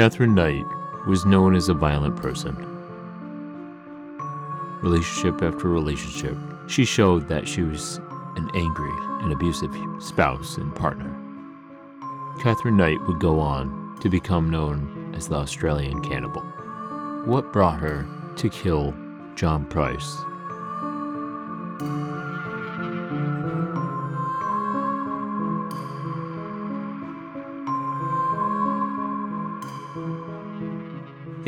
Katherine 0.00 0.34
Knight 0.34 0.64
was 1.06 1.26
known 1.26 1.54
as 1.54 1.68
a 1.68 1.74
violent 1.74 2.16
person. 2.16 2.56
Relationship 4.80 5.42
after 5.42 5.68
relationship, 5.68 6.38
she 6.68 6.86
showed 6.86 7.28
that 7.28 7.46
she 7.46 7.60
was 7.60 7.98
an 8.34 8.48
angry 8.54 8.94
and 9.22 9.30
abusive 9.30 9.70
spouse 9.98 10.56
and 10.56 10.74
partner. 10.74 11.14
Katherine 12.40 12.78
Knight 12.78 12.98
would 13.06 13.20
go 13.20 13.40
on 13.40 13.94
to 14.00 14.08
become 14.08 14.48
known 14.48 15.12
as 15.14 15.28
the 15.28 15.34
Australian 15.34 16.00
cannibal. 16.00 16.40
What 17.26 17.52
brought 17.52 17.78
her 17.80 18.06
to 18.36 18.48
kill 18.48 18.94
John 19.34 19.66
Price? 19.66 20.16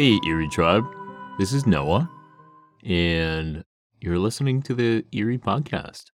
Hey, 0.02 0.18
Eerie 0.26 0.48
Tribe. 0.48 0.84
This 1.38 1.52
is 1.52 1.64
Noah, 1.64 2.10
and 2.84 3.62
you're 4.00 4.18
listening 4.18 4.60
to 4.62 4.74
the 4.74 5.04
Eerie 5.12 5.38
Podcast. 5.38 6.06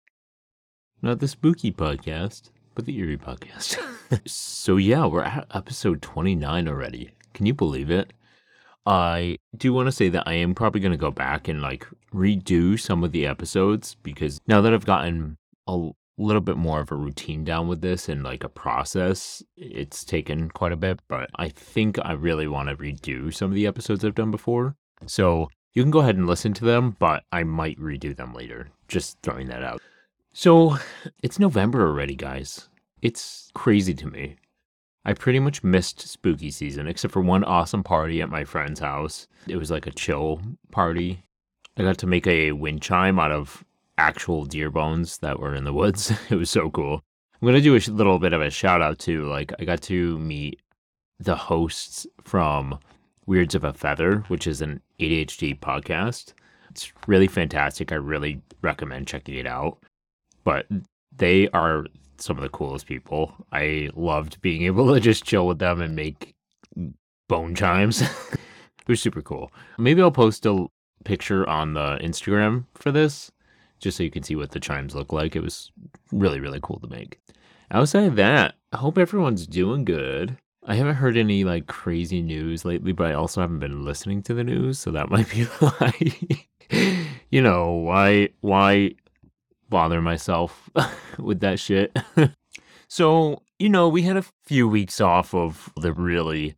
Not 1.00 1.20
the 1.20 1.26
spooky 1.26 1.72
podcast, 1.72 2.50
but 2.74 2.84
the 2.84 2.98
Eerie 2.98 3.16
Podcast. 3.16 3.78
so, 4.28 4.76
yeah, 4.76 5.06
we're 5.06 5.22
at 5.22 5.46
episode 5.54 6.02
29 6.02 6.68
already. 6.68 7.12
Can 7.32 7.46
you 7.46 7.54
believe 7.54 7.90
it? 7.90 8.12
I 8.84 9.38
do 9.56 9.72
want 9.72 9.86
to 9.86 9.92
say 9.92 10.10
that 10.10 10.28
I 10.28 10.34
am 10.34 10.54
probably 10.54 10.82
going 10.82 10.92
to 10.92 10.98
go 10.98 11.10
back 11.10 11.48
and 11.48 11.62
like 11.62 11.86
redo 12.12 12.78
some 12.78 13.02
of 13.02 13.12
the 13.12 13.24
episodes 13.24 13.96
because 14.02 14.38
now 14.46 14.60
that 14.60 14.74
I've 14.74 14.84
gotten 14.84 15.38
a 15.66 15.92
little 16.22 16.42
bit 16.42 16.56
more 16.56 16.80
of 16.80 16.90
a 16.90 16.96
routine 16.96 17.44
down 17.44 17.68
with 17.68 17.80
this 17.80 18.08
and 18.08 18.22
like 18.22 18.44
a 18.44 18.48
process, 18.48 19.42
it's 19.56 20.04
taken 20.04 20.50
quite 20.50 20.72
a 20.72 20.76
bit, 20.76 21.00
but 21.08 21.30
I 21.36 21.48
think 21.48 21.98
I 22.02 22.12
really 22.12 22.48
want 22.48 22.68
to 22.68 22.76
redo 22.76 23.32
some 23.32 23.50
of 23.50 23.54
the 23.54 23.66
episodes 23.66 24.04
I've 24.04 24.14
done 24.14 24.30
before. 24.30 24.76
So 25.06 25.48
you 25.74 25.82
can 25.82 25.90
go 25.90 26.00
ahead 26.00 26.16
and 26.16 26.26
listen 26.26 26.52
to 26.54 26.64
them, 26.64 26.96
but 26.98 27.24
I 27.30 27.44
might 27.44 27.78
redo 27.78 28.16
them 28.16 28.34
later. 28.34 28.70
Just 28.88 29.18
throwing 29.22 29.46
that 29.48 29.62
out. 29.62 29.80
So 30.32 30.78
it's 31.22 31.38
November 31.38 31.86
already, 31.86 32.16
guys. 32.16 32.68
It's 33.00 33.50
crazy 33.54 33.94
to 33.94 34.06
me. 34.06 34.36
I 35.04 35.14
pretty 35.14 35.38
much 35.38 35.64
missed 35.64 36.00
spooky 36.00 36.50
season 36.50 36.86
except 36.86 37.14
for 37.14 37.22
one 37.22 37.44
awesome 37.44 37.82
party 37.82 38.20
at 38.20 38.28
my 38.28 38.44
friend's 38.44 38.80
house. 38.80 39.26
It 39.46 39.56
was 39.56 39.70
like 39.70 39.86
a 39.86 39.92
chill 39.92 40.42
party. 40.70 41.22
I 41.76 41.82
got 41.82 41.98
to 41.98 42.06
make 42.06 42.26
a 42.26 42.52
wind 42.52 42.82
chime 42.82 43.18
out 43.18 43.30
of 43.30 43.64
actual 43.98 44.44
deer 44.44 44.70
bones 44.70 45.18
that 45.18 45.38
were 45.38 45.54
in 45.54 45.64
the 45.64 45.72
woods. 45.72 46.12
it 46.30 46.36
was 46.36 46.50
so 46.50 46.70
cool. 46.70 47.02
I'm 47.40 47.48
to 47.48 47.60
do 47.60 47.76
a 47.76 47.80
little 47.90 48.18
bit 48.18 48.32
of 48.32 48.40
a 48.40 48.50
shout 48.50 48.80
out 48.80 48.98
too. 48.98 49.26
Like, 49.26 49.52
I 49.58 49.64
got 49.64 49.82
to 49.82 50.18
meet 50.18 50.60
the 51.20 51.36
hosts 51.36 52.06
from 52.22 52.78
Weirds 53.26 53.54
of 53.54 53.64
a 53.64 53.72
Feather, 53.72 54.24
which 54.28 54.46
is 54.46 54.62
an 54.62 54.80
ADHD 54.98 55.58
podcast. 55.58 56.32
It's 56.70 56.92
really 57.06 57.26
fantastic. 57.26 57.92
I 57.92 57.96
really 57.96 58.40
recommend 58.62 59.06
checking 59.06 59.34
it 59.34 59.46
out. 59.46 59.78
But 60.44 60.66
they 61.16 61.48
are 61.50 61.86
some 62.18 62.36
of 62.36 62.42
the 62.42 62.48
coolest 62.48 62.86
people. 62.86 63.34
I 63.52 63.90
loved 63.94 64.40
being 64.40 64.62
able 64.66 64.92
to 64.94 65.00
just 65.00 65.24
chill 65.24 65.46
with 65.46 65.58
them 65.58 65.80
and 65.80 65.94
make 65.94 66.34
bone 67.28 67.54
chimes. 67.54 68.00
it 68.32 68.88
was 68.88 69.00
super 69.00 69.22
cool. 69.22 69.52
Maybe 69.78 70.02
I'll 70.02 70.10
post 70.10 70.46
a 70.46 70.66
picture 71.04 71.48
on 71.48 71.74
the 71.74 71.98
Instagram 72.02 72.64
for 72.74 72.90
this 72.90 73.30
just 73.78 73.96
so 73.96 74.02
you 74.02 74.10
can 74.10 74.22
see 74.22 74.36
what 74.36 74.50
the 74.50 74.60
chimes 74.60 74.94
look 74.94 75.12
like. 75.12 75.36
It 75.36 75.42
was 75.42 75.70
really, 76.12 76.40
really 76.40 76.60
cool 76.62 76.80
to 76.80 76.88
make. 76.88 77.20
Outside 77.70 78.04
of 78.04 78.16
that, 78.16 78.54
I 78.72 78.78
hope 78.78 78.98
everyone's 78.98 79.46
doing 79.46 79.84
good. 79.84 80.38
I 80.64 80.74
haven't 80.74 80.96
heard 80.96 81.16
any 81.16 81.44
like 81.44 81.66
crazy 81.66 82.22
news 82.22 82.64
lately, 82.64 82.92
but 82.92 83.06
I 83.06 83.14
also 83.14 83.40
haven't 83.40 83.60
been 83.60 83.84
listening 83.84 84.22
to 84.24 84.34
the 84.34 84.44
news, 84.44 84.78
so 84.78 84.90
that 84.90 85.10
might 85.10 85.30
be 85.30 85.44
why. 85.44 85.92
you 87.30 87.42
know, 87.42 87.72
why 87.72 88.30
why 88.40 88.94
bother 89.68 90.00
myself 90.00 90.70
with 91.18 91.40
that 91.40 91.58
shit. 91.58 91.96
so, 92.88 93.42
you 93.58 93.68
know, 93.68 93.88
we 93.88 94.02
had 94.02 94.16
a 94.16 94.24
few 94.44 94.68
weeks 94.68 95.00
off 95.00 95.34
of 95.34 95.72
the 95.76 95.92
really 95.92 96.54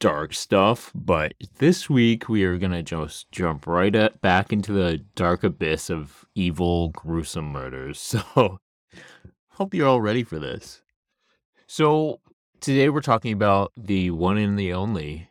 dark 0.00 0.34
stuff, 0.34 0.90
but 0.94 1.34
this 1.58 1.88
week 1.88 2.28
we 2.28 2.42
are 2.42 2.58
going 2.58 2.72
to 2.72 2.82
just 2.82 3.30
jump 3.30 3.66
right 3.66 3.94
at, 3.94 4.20
back 4.20 4.52
into 4.52 4.72
the 4.72 4.98
dark 5.14 5.44
abyss 5.44 5.90
of 5.90 6.24
evil, 6.34 6.88
gruesome 6.88 7.52
murders. 7.52 8.16
So, 8.32 8.58
hope 9.50 9.74
you're 9.74 9.86
all 9.86 10.00
ready 10.00 10.24
for 10.24 10.38
this. 10.38 10.82
So, 11.66 12.20
today 12.60 12.88
we're 12.88 13.02
talking 13.02 13.32
about 13.32 13.72
the 13.76 14.10
one 14.10 14.38
and 14.38 14.58
the 14.58 14.72
only 14.72 15.28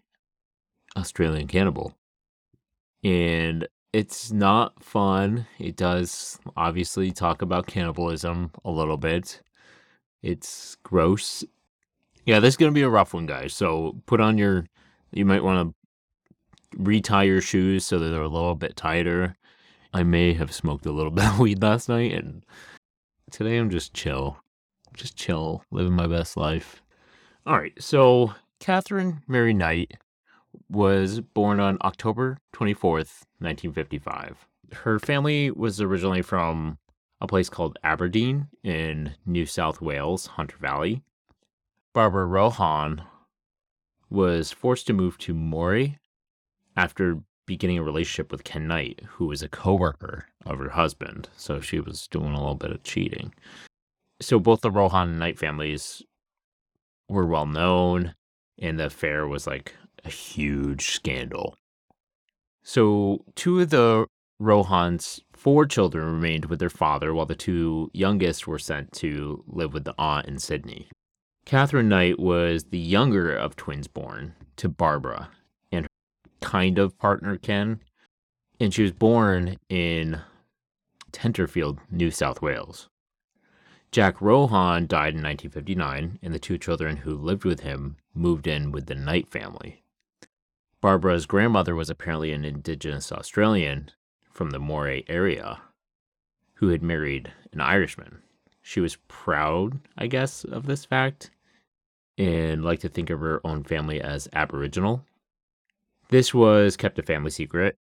Australian 0.96 1.47
cannibal. 1.47 1.97
And 3.03 3.68
it's 3.91 4.31
not 4.31 4.84
fun. 4.84 5.47
It 5.57 5.75
does 5.75 6.40
obviously 6.56 7.12
talk 7.12 7.41
about 7.41 7.68
cannibalism 7.68 8.51
a 8.63 8.69
little 8.69 8.97
bit. 8.97 9.41
It's 10.22 10.78
gross. 10.84 11.44
Yeah, 12.29 12.40
this 12.40 12.53
is 12.53 12.57
going 12.57 12.72
to 12.72 12.75
be 12.75 12.84
a 12.84 12.90
rough 12.90 13.16
one, 13.16 13.25
guys. 13.25 13.56
So 13.56 13.95
put 14.06 14.22
on 14.22 14.38
your, 14.38 14.67
you 15.12 15.25
might 15.25 15.44
want 15.44 15.73
to 15.73 16.78
retie 16.78 17.25
your 17.25 17.41
shoes 17.41 17.84
so 17.84 17.97
that 17.97 18.09
they're 18.09 18.22
a 18.22 18.28
little 18.28 18.53
bit 18.53 18.75
tighter. 18.75 19.35
I 19.95 20.03
may 20.03 20.35
have 20.35 20.53
smoked 20.53 20.85
a 20.85 20.91
little 20.91 21.09
bit 21.19 21.25
of 21.25 21.39
weed 21.39 21.63
last 21.63 21.89
night, 21.89 22.13
and 22.13 22.45
today 23.31 23.57
I'm 23.57 23.72
just 23.72 23.95
chill. 23.95 24.38
Just 24.94 25.16
chill, 25.16 25.63
living 25.72 25.94
my 25.94 26.06
best 26.06 26.38
life. 26.38 26.84
All 27.47 27.57
right, 27.57 27.73
so 27.79 28.35
Katherine 28.59 29.23
Mary 29.28 29.56
Knight 29.56 29.94
was 30.69 31.22
born 31.22 31.59
on 31.59 31.79
October 31.81 32.38
24th, 32.53 33.25
1955. 33.39 34.47
Her 34.73 35.00
family 35.00 35.50
was 35.50 35.81
originally 35.81 36.22
from 36.22 36.78
a 37.22 37.25
place 37.25 37.50
called 37.50 37.79
Aberdeen 37.84 38.50
in 38.63 39.16
New 39.25 39.47
South 39.47 39.81
Wales, 39.81 40.28
Hunter 40.28 40.57
Valley. 40.62 41.01
Barbara 41.99 42.27
Rohan 42.27 43.01
was 44.09 44.53
forced 44.53 44.87
to 44.87 44.93
move 44.93 45.17
to 45.17 45.33
Moree 45.33 45.97
after 46.77 47.19
beginning 47.45 47.77
a 47.77 47.83
relationship 47.83 48.31
with 48.31 48.45
Ken 48.45 48.69
Knight, 48.69 49.01
who 49.05 49.25
was 49.25 49.43
a 49.43 49.49
coworker 49.49 50.27
of 50.45 50.59
her 50.59 50.69
husband. 50.69 51.27
So 51.35 51.59
she 51.59 51.81
was 51.81 52.07
doing 52.07 52.31
a 52.31 52.38
little 52.38 52.55
bit 52.55 52.71
of 52.71 52.83
cheating. 52.83 53.33
So 54.21 54.39
both 54.39 54.61
the 54.61 54.71
Rohan 54.71 55.09
and 55.09 55.19
Knight 55.19 55.38
families 55.38 56.01
were 57.09 57.25
well 57.25 57.45
known, 57.45 58.15
and 58.57 58.79
the 58.79 58.85
affair 58.85 59.27
was 59.27 59.45
like 59.45 59.75
a 60.05 60.09
huge 60.09 60.91
scandal. 60.91 61.57
So, 62.63 63.25
two 63.35 63.59
of 63.59 63.71
the 63.71 64.07
Rohan's 64.39 65.19
four 65.33 65.65
children 65.65 66.05
remained 66.05 66.45
with 66.45 66.59
their 66.59 66.69
father, 66.69 67.13
while 67.13 67.25
the 67.25 67.35
two 67.35 67.91
youngest 67.93 68.47
were 68.47 68.57
sent 68.57 68.93
to 68.93 69.43
live 69.47 69.73
with 69.73 69.83
the 69.83 69.95
aunt 69.97 70.27
in 70.27 70.39
Sydney. 70.39 70.88
Katherine 71.49 71.89
Knight 71.89 72.19
was 72.19 72.65
the 72.65 72.77
younger 72.77 73.35
of 73.35 73.55
twins 73.55 73.87
born 73.87 74.35
to 74.57 74.69
Barbara 74.69 75.31
and 75.71 75.85
her 75.85 76.29
kind 76.41 76.77
of 76.77 76.95
partner 76.99 77.37
Ken, 77.37 77.79
and 78.59 78.71
she 78.71 78.83
was 78.83 78.91
born 78.91 79.57
in 79.67 80.21
Tenterfield, 81.11 81.79
New 81.89 82.11
South 82.11 82.43
Wales. 82.43 82.88
Jack 83.91 84.21
Rohan 84.21 84.85
died 84.85 85.15
in 85.15 85.23
1959, 85.23 86.19
and 86.21 86.33
the 86.35 86.38
two 86.38 86.59
children 86.59 86.97
who 86.97 87.15
lived 87.15 87.45
with 87.45 87.61
him 87.61 87.97
moved 88.13 88.45
in 88.45 88.71
with 88.71 88.85
the 88.85 88.93
Knight 88.93 89.27
family. 89.27 89.81
Barbara's 90.81 91.25
grandmother 91.25 91.73
was 91.73 91.89
apparently 91.89 92.31
an 92.31 92.45
Indigenous 92.45 93.11
Australian 93.11 93.89
from 94.31 94.51
the 94.51 94.59
Moree 94.59 95.03
area 95.07 95.61
who 96.57 96.67
had 96.67 96.83
married 96.83 97.33
an 97.51 97.59
Irishman. 97.59 98.21
She 98.62 98.79
was 98.79 98.97
proud, 99.07 99.79
I 99.97 100.06
guess, 100.06 100.44
of 100.44 100.68
this 100.68 100.85
fact 100.85 101.31
and 102.19 102.66
liked 102.66 102.81
to 102.81 102.89
think 102.89 103.10
of 103.10 103.21
her 103.21 103.39
own 103.45 103.63
family 103.63 104.01
as 104.01 104.27
Aboriginal. 104.33 105.04
This 106.10 106.33
was 106.33 106.75
kept 106.75 107.00
a 107.00 107.04
family 107.04 107.31
secret 107.31 107.77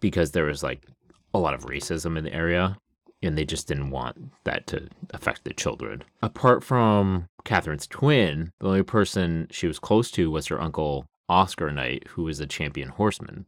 because 0.00 0.30
there 0.30 0.44
was 0.44 0.62
like 0.62 0.86
a 1.34 1.38
lot 1.38 1.54
of 1.54 1.66
racism 1.66 2.16
in 2.16 2.24
the 2.24 2.32
area 2.32 2.78
and 3.20 3.36
they 3.36 3.44
just 3.44 3.66
didn't 3.66 3.90
want 3.90 4.32
that 4.44 4.66
to 4.68 4.88
affect 5.10 5.42
the 5.42 5.52
children. 5.52 6.04
Apart 6.22 6.62
from 6.62 7.26
Katherine's 7.44 7.88
twin, 7.88 8.52
the 8.60 8.68
only 8.68 8.84
person 8.84 9.48
she 9.50 9.66
was 9.66 9.80
close 9.80 10.10
to 10.12 10.30
was 10.30 10.46
her 10.46 10.60
uncle 10.60 11.06
Oscar 11.28 11.72
Knight, 11.72 12.06
who 12.10 12.22
was 12.22 12.38
a 12.38 12.46
champion 12.46 12.90
horseman. 12.90 13.44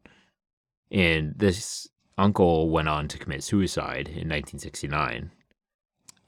And 0.91 1.35
this 1.37 1.89
uncle 2.19 2.69
went 2.69 2.89
on 2.89 3.06
to 3.09 3.19
commit 3.19 3.45
suicide 3.45 4.09
in 4.09 4.29
1969. 4.29 5.31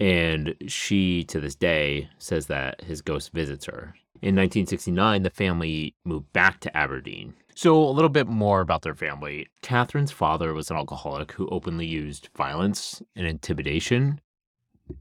And 0.02 0.56
she, 0.66 1.22
to 1.28 1.38
this 1.38 1.54
day, 1.54 2.08
says 2.18 2.46
that 2.48 2.80
his 2.80 3.02
ghost 3.02 3.32
visits 3.32 3.66
her. 3.66 3.94
In 4.20 4.34
1969, 4.34 5.22
the 5.22 5.30
family 5.30 5.94
moved 6.04 6.32
back 6.32 6.58
to 6.60 6.76
Aberdeen. 6.76 7.34
So, 7.54 7.80
a 7.80 7.92
little 7.92 8.08
bit 8.08 8.26
more 8.26 8.60
about 8.60 8.82
their 8.82 8.96
family. 8.96 9.46
Katherine's 9.62 10.10
father 10.10 10.52
was 10.54 10.72
an 10.72 10.76
alcoholic 10.76 11.30
who 11.30 11.46
openly 11.50 11.86
used 11.86 12.30
violence 12.36 13.00
and 13.14 13.28
intimidation 13.28 14.20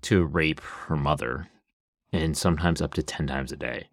to 0.04 0.24
rape 0.24 0.62
her 0.62 0.96
mother, 0.96 1.48
and 2.14 2.38
sometimes 2.38 2.80
up 2.80 2.94
to 2.94 3.02
10 3.02 3.26
times 3.26 3.52
a 3.52 3.58
day. 3.58 3.88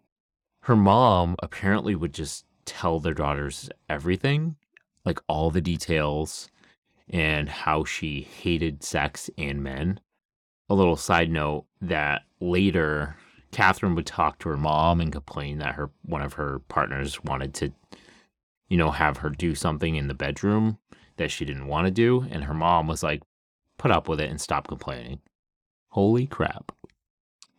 Her 0.61 0.75
mom 0.75 1.37
apparently 1.41 1.95
would 1.95 2.13
just 2.13 2.45
tell 2.65 2.99
their 2.99 3.15
daughters 3.15 3.67
everything, 3.89 4.57
like 5.05 5.19
all 5.27 5.49
the 5.49 5.59
details 5.59 6.51
and 7.09 7.49
how 7.49 7.83
she 7.83 8.21
hated 8.21 8.83
sex 8.83 9.31
and 9.39 9.63
men. 9.63 9.99
A 10.69 10.75
little 10.75 10.95
side 10.95 11.31
note 11.31 11.65
that 11.81 12.23
later 12.39 13.17
Katherine 13.51 13.95
would 13.95 14.05
talk 14.05 14.39
to 14.39 14.49
her 14.49 14.57
mom 14.57 15.01
and 15.01 15.11
complain 15.11 15.57
that 15.57 15.75
her 15.75 15.89
one 16.03 16.21
of 16.21 16.33
her 16.33 16.59
partners 16.67 17.23
wanted 17.23 17.53
to, 17.55 17.71
you 18.67 18.77
know, 18.77 18.91
have 18.91 19.17
her 19.17 19.29
do 19.29 19.55
something 19.55 19.95
in 19.95 20.07
the 20.07 20.13
bedroom 20.13 20.77
that 21.17 21.31
she 21.31 21.45
didn't 21.45 21.67
want 21.67 21.85
to 21.85 21.91
do, 21.91 22.21
and 22.29 22.43
her 22.43 22.53
mom 22.53 22.87
was 22.87 23.01
like, 23.01 23.23
"Put 23.77 23.91
up 23.91 24.07
with 24.07 24.19
it 24.19 24.29
and 24.29 24.39
stop 24.39 24.67
complaining." 24.67 25.19
Holy 25.89 26.27
crap! 26.27 26.71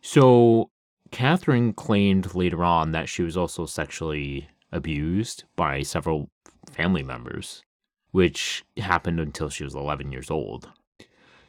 So 0.01 0.71
Katherine 1.11 1.73
claimed 1.73 2.33
later 2.33 2.63
on 2.63 2.93
that 2.93 3.09
she 3.09 3.21
was 3.21 3.35
also 3.35 3.65
sexually 3.65 4.47
abused 4.71 5.43
by 5.57 5.83
several 5.83 6.29
family 6.71 7.03
members, 7.03 7.63
which 8.11 8.63
happened 8.77 9.19
until 9.19 9.49
she 9.49 9.65
was 9.65 9.75
11 9.75 10.11
years 10.13 10.31
old. 10.31 10.71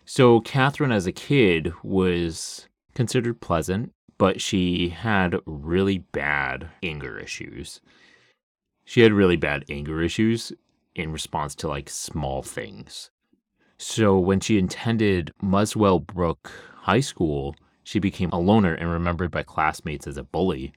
So 0.04 0.40
Katherine, 0.40 0.92
as 0.92 1.06
a 1.06 1.12
kid, 1.12 1.72
was 1.82 2.68
considered 2.94 3.40
pleasant 3.40 3.92
but 4.22 4.40
she 4.40 4.90
had 4.90 5.34
really 5.46 5.98
bad 5.98 6.68
anger 6.80 7.18
issues. 7.18 7.80
She 8.84 9.00
had 9.00 9.12
really 9.12 9.34
bad 9.34 9.64
anger 9.68 10.00
issues 10.00 10.52
in 10.94 11.10
response 11.10 11.56
to 11.56 11.66
like 11.66 11.90
small 11.90 12.40
things. 12.44 13.10
So 13.78 14.16
when 14.16 14.38
she 14.38 14.58
attended 14.58 15.32
Muswellbrook 15.42 16.52
High 16.82 17.00
School, 17.00 17.56
she 17.82 17.98
became 17.98 18.30
a 18.30 18.38
loner 18.38 18.74
and 18.74 18.88
remembered 18.88 19.32
by 19.32 19.42
classmates 19.42 20.06
as 20.06 20.16
a 20.16 20.22
bully 20.22 20.72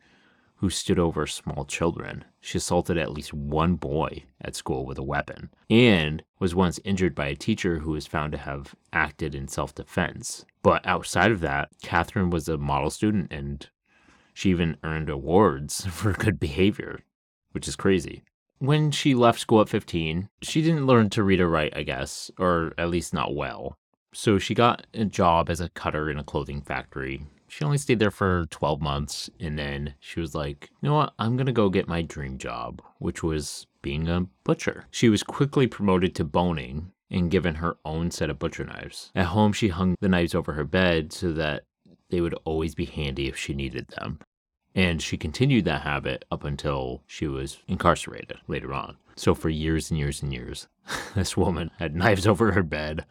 who 0.58 0.70
stood 0.70 1.00
over 1.00 1.28
small 1.28 1.66
children. 1.66 2.24
She 2.40 2.58
assaulted 2.58 2.98
at 2.98 3.12
least 3.12 3.34
one 3.34 3.76
boy 3.76 4.24
at 4.42 4.56
school 4.56 4.86
with 4.86 4.98
a 4.98 5.04
weapon 5.04 5.50
and 5.70 6.24
was 6.40 6.56
once 6.56 6.80
injured 6.84 7.14
by 7.14 7.28
a 7.28 7.36
teacher 7.36 7.80
who 7.80 7.92
was 7.92 8.08
found 8.08 8.32
to 8.32 8.38
have 8.38 8.76
acted 8.94 9.36
in 9.36 9.48
self 9.48 9.76
defense. 9.76 10.46
But 10.62 10.86
outside 10.86 11.32
of 11.32 11.42
that, 11.42 11.70
Katherine 11.84 12.30
was 12.30 12.48
a 12.48 12.58
model 12.58 12.90
student 12.90 13.32
and 13.32 13.68
she 14.34 14.50
even 14.50 14.78
earned 14.84 15.10
awards 15.10 15.86
for 15.90 16.14
good 16.14 16.40
behavior, 16.40 17.02
which 17.52 17.68
is 17.68 17.76
crazy. 17.76 18.24
When 18.60 18.92
she 18.92 19.14
left 19.14 19.40
school 19.40 19.62
at 19.62 19.70
15, 19.70 20.30
she 20.42 20.62
didn't 20.62 20.88
learn 20.88 21.10
to 21.12 21.24
read 21.24 21.42
or 21.42 21.50
write, 21.50 21.76
I 21.76 21.84
guess, 21.84 22.32
or 22.40 22.74
at 22.78 22.90
least 22.90 23.14
not 23.14 23.36
well. 23.36 23.78
So 24.14 24.40
she 24.40 24.54
got 24.54 24.88
a 24.94 25.04
job 25.04 25.50
as 25.50 25.60
a 25.60 25.70
cutter 25.70 26.10
in 26.10 26.18
a 26.18 26.24
clothing 26.24 26.62
factory 26.62 27.26
she 27.56 27.64
only 27.64 27.78
stayed 27.78 28.00
there 28.00 28.12
for 28.12 28.48
12 28.50 28.82
months 28.82 29.30
and 29.40 29.58
then 29.58 29.94
she 30.02 30.20
was 30.20 30.36
like, 30.36 30.70
you 30.82 30.90
know 30.90 30.96
what? 30.96 31.14
I'm 31.18 31.38
going 31.38 31.46
to 31.46 31.54
go 31.54 31.70
get 31.70 31.88
my 31.88 32.02
dream 32.02 32.38
job, 32.38 32.82
which 33.00 33.24
was 33.24 33.66
being 33.82 34.10
a 34.10 34.26
butcher. 34.44 34.88
She 34.92 35.08
was 35.08 35.24
quickly 35.24 35.66
promoted 35.66 36.16
to 36.16 36.26
boning 36.26 36.92
and 37.10 37.32
given 37.32 37.56
her 37.56 37.78
own 37.86 38.12
set 38.12 38.30
of 38.30 38.40
butcher 38.40 38.66
knives. 38.66 39.10
At 39.16 39.28
home, 39.28 39.54
she 39.54 39.70
hung 39.70 39.96
the 40.02 40.10
knives 40.10 40.36
over 40.36 40.52
her 40.52 40.66
bed 40.66 41.14
so 41.14 41.32
that 41.32 41.64
they 42.10 42.20
would 42.20 42.34
always 42.44 42.76
be 42.76 42.84
handy 42.84 43.30
if 43.30 43.38
she 43.38 43.54
needed 43.54 43.88
them. 43.88 44.20
And 44.76 45.02
she 45.02 45.16
continued 45.16 45.64
that 45.64 45.84
habit 45.84 46.26
up 46.30 46.44
until 46.44 47.04
she 47.08 47.26
was 47.26 47.60
incarcerated 47.70 48.36
later 48.50 48.74
on. 48.74 48.98
So, 49.16 49.34
for 49.34 49.48
years 49.48 49.90
and 49.90 49.98
years 49.98 50.22
and 50.22 50.34
years, 50.34 50.68
this 51.16 51.38
woman 51.38 51.72
had 51.80 51.96
knives 51.96 52.28
over 52.28 52.52
her 52.52 52.64
bed 52.64 53.06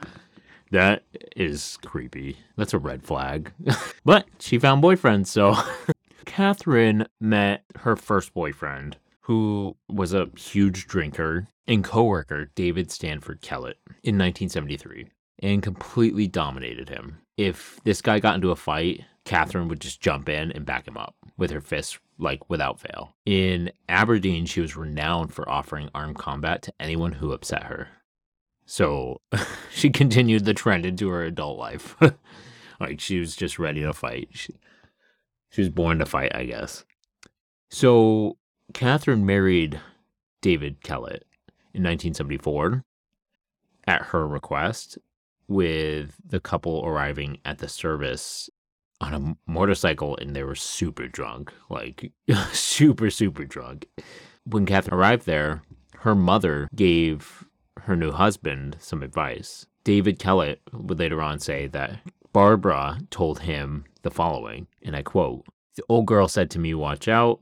that 0.75 1.05
is 1.37 1.79
creepy. 1.85 2.37
That's 2.57 2.75
a 2.75 2.79
red 2.79 3.03
flag. 3.03 3.53
but 4.05 4.27
she 4.39 4.59
found 4.59 4.83
boyfriends, 4.83 5.29
so. 5.29 5.57
Katherine 6.25 7.07
met 7.21 7.65
her 7.81 7.97
first 7.97 8.35
boyfriend, 8.35 8.97
who 9.23 9.77
was 9.89 10.13
a 10.13 10.31
huge 10.37 10.87
drinker 10.87 11.49
and 11.67 11.85
coworker, 11.85 12.51
David 12.55 12.91
Stanford 12.91 13.41
Kellett, 13.41 13.79
in 14.03 14.19
1973, 14.19 15.07
and 15.41 15.63
completely 15.63 16.27
dominated 16.27 16.89
him. 16.89 17.19
If 17.37 17.81
this 17.85 18.03
guy 18.03 18.19
got 18.19 18.35
into 18.35 18.51
a 18.51 18.57
fight, 18.57 19.05
Katherine 19.25 19.69
would 19.69 19.81
just 19.81 20.01
jump 20.01 20.29
in 20.29 20.53
and 20.53 20.67
back 20.67 20.87
him 20.87 20.97
up 20.97 21.15
with 21.37 21.51
her 21.51 21.61
fists, 21.61 21.99
like 22.19 22.49
without 22.51 22.81
fail. 22.81 23.15
In 23.25 23.71
Aberdeen, 23.89 24.45
she 24.47 24.61
was 24.61 24.77
renowned 24.77 25.33
for 25.33 25.49
offering 25.49 25.89
armed 25.95 26.17
combat 26.17 26.63
to 26.63 26.75
anyone 26.81 27.13
who 27.13 27.33
upset 27.33 27.65
her. 27.65 27.89
So 28.67 29.21
she 29.71 29.91
continued 29.91 30.45
the 30.45 30.55
trend 30.55 30.87
into 30.87 31.09
her 31.09 31.23
adult 31.23 31.59
life. 31.59 31.97
like 32.81 33.01
she 33.01 33.19
was 33.19 33.37
just 33.37 33.59
ready 33.59 33.83
to 33.83 33.93
fight. 33.93 34.29
She, 34.33 34.55
she 35.51 35.61
was 35.61 35.71
born 35.71 35.99
to 35.99 36.07
fight, 36.07 36.35
I 36.35 36.45
guess. 36.45 36.85
So 37.71 38.39
Katherine 38.73 39.27
married 39.27 39.81
David 40.41 40.83
Kellett 40.83 41.25
in 41.73 41.83
1974 41.83 42.85
at 43.87 44.03
her 44.03 44.27
request, 44.27 44.99
with 45.49 46.15
the 46.25 46.41
couple 46.41 46.85
arriving 46.87 47.39
at 47.45 47.59
the 47.59 47.69
service 47.69 48.49
on 49.01 49.15
a 49.15 49.51
motorcycle 49.51 50.17
and 50.17 50.35
they 50.35 50.43
were 50.43 50.55
super 50.55 51.07
drunk, 51.07 51.53
like 51.69 52.13
super, 52.53 53.11
super 53.11 53.45
drunk. 53.45 53.87
When 54.45 54.67
Katherine 54.67 54.99
arrived 54.99 55.27
there, 55.27 55.63
her 56.01 56.15
mother 56.15 56.69
gave 56.75 57.45
her 57.85 57.97
new 57.97 58.13
husband 58.13 58.77
some 58.81 59.03
advice. 59.03 59.67
David 59.85 60.19
Kellett 60.19 60.61
would 60.73 60.99
later 60.99 61.21
on 61.21 61.39
say 61.39 61.67
that 61.69 62.01
Barbara 62.33 62.99
told 63.11 63.41
him 63.41 63.85
the 64.03 64.11
following, 64.11 64.67
and 64.83 64.97
I 64.97 65.03
quote 65.03 65.45
The 65.77 65.85
old 65.89 66.07
girl 66.07 66.27
said 66.29 66.51
to 66.51 66.59
me, 66.59 66.75
Watch 66.75 67.09
out. 67.09 67.41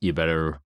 You 0.00 0.12
better 0.12 0.60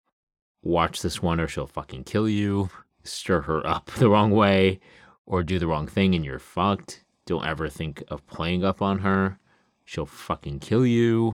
watch 0.62 1.02
this 1.02 1.22
one 1.22 1.40
or 1.40 1.48
she'll 1.48 1.68
fucking 1.68 2.04
kill 2.04 2.30
you. 2.30 2.70
Stir 3.04 3.42
her 3.42 3.66
up 3.68 3.92
the 3.98 4.10
wrong 4.10 4.32
way 4.32 4.80
or 5.26 5.44
do 5.44 5.60
the 5.60 5.68
wrong 5.68 5.88
thing 5.88 6.16
and 6.16 6.24
you're 6.24 6.40
fucked. 6.40 7.04
Don't 7.26 7.46
ever 7.46 7.70
think 7.70 8.04
of 8.10 8.26
playing 8.28 8.64
up 8.64 8.82
on 8.82 9.00
her. 9.00 9.40
She'll 9.86 10.06
fucking 10.06 10.60
kill 10.60 10.86
you 10.86 11.34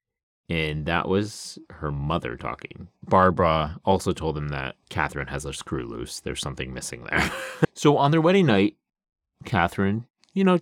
and 0.49 0.87
that 0.87 1.07
was 1.07 1.59
her 1.69 1.91
mother 1.91 2.35
talking. 2.35 2.87
Barbara 3.07 3.79
also 3.85 4.11
told 4.11 4.35
them 4.35 4.49
that 4.49 4.75
Katherine 4.89 5.27
has 5.27 5.45
a 5.45 5.53
screw 5.53 5.85
loose. 5.85 6.19
There's 6.19 6.41
something 6.41 6.73
missing 6.73 7.03
there. 7.03 7.31
so 7.75 7.97
on 7.97 8.09
their 8.09 8.21
wedding 8.21 8.47
night, 8.47 8.75
Katherine, 9.45 10.05
you 10.33 10.43
know, 10.43 10.59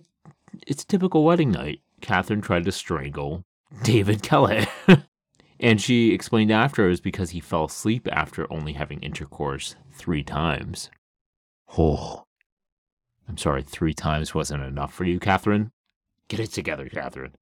it's 0.66 0.84
typical 0.84 1.24
wedding 1.24 1.50
night. 1.50 1.80
Katherine 2.02 2.42
tried 2.42 2.64
to 2.66 2.72
strangle 2.72 3.44
David 3.82 4.22
Kellett. 4.22 4.68
and 5.60 5.80
she 5.80 6.12
explained 6.12 6.52
after 6.52 6.86
it 6.86 6.90
was 6.90 7.00
because 7.00 7.30
he 7.30 7.40
fell 7.40 7.64
asleep 7.64 8.06
after 8.12 8.50
only 8.52 8.74
having 8.74 9.00
intercourse 9.00 9.74
three 9.92 10.22
times. 10.22 10.90
Oh, 11.78 12.24
I'm 13.26 13.38
sorry, 13.38 13.62
three 13.62 13.94
times 13.94 14.34
wasn't 14.34 14.64
enough 14.64 14.92
for 14.92 15.04
you, 15.04 15.18
Katherine? 15.18 15.70
Get 16.28 16.40
it 16.40 16.52
together, 16.52 16.88
Katherine 16.88 17.32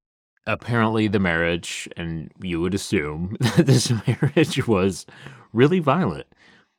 apparently 0.47 1.09
the 1.09 1.19
marriage, 1.19 1.89
and 1.97 2.31
you 2.41 2.61
would 2.61 2.75
assume 2.75 3.37
that 3.57 3.67
this 3.67 3.91
marriage 4.07 4.67
was 4.67 5.07
really 5.53 5.79
violent. 5.79 6.27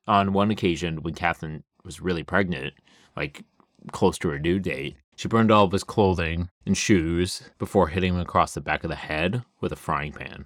On 0.08 0.34
one 0.34 0.52
occasion, 0.52 1.02
when 1.04 1.14
Katherine 1.14 1.64
was 1.84 2.02
really 2.02 2.24
pregnant, 2.24 2.74
like 3.16 3.44
close 3.92 4.18
to 4.20 4.30
her 4.30 4.40
due 4.40 4.60
date, 4.60 4.96
she 5.16 5.28
burned 5.28 5.52
all 5.52 5.66
of 5.66 5.72
his 5.72 5.84
clothing 5.84 6.50
and 6.66 6.78
shoes 6.78 7.50
before 7.58 7.88
hitting 7.88 8.14
him 8.14 8.20
across 8.20 8.54
the 8.54 8.62
back 8.62 8.84
of 8.84 8.90
the 8.90 8.96
head 8.96 9.44
with 9.60 9.72
a 9.72 9.76
frying 9.76 10.14
pan, 10.14 10.46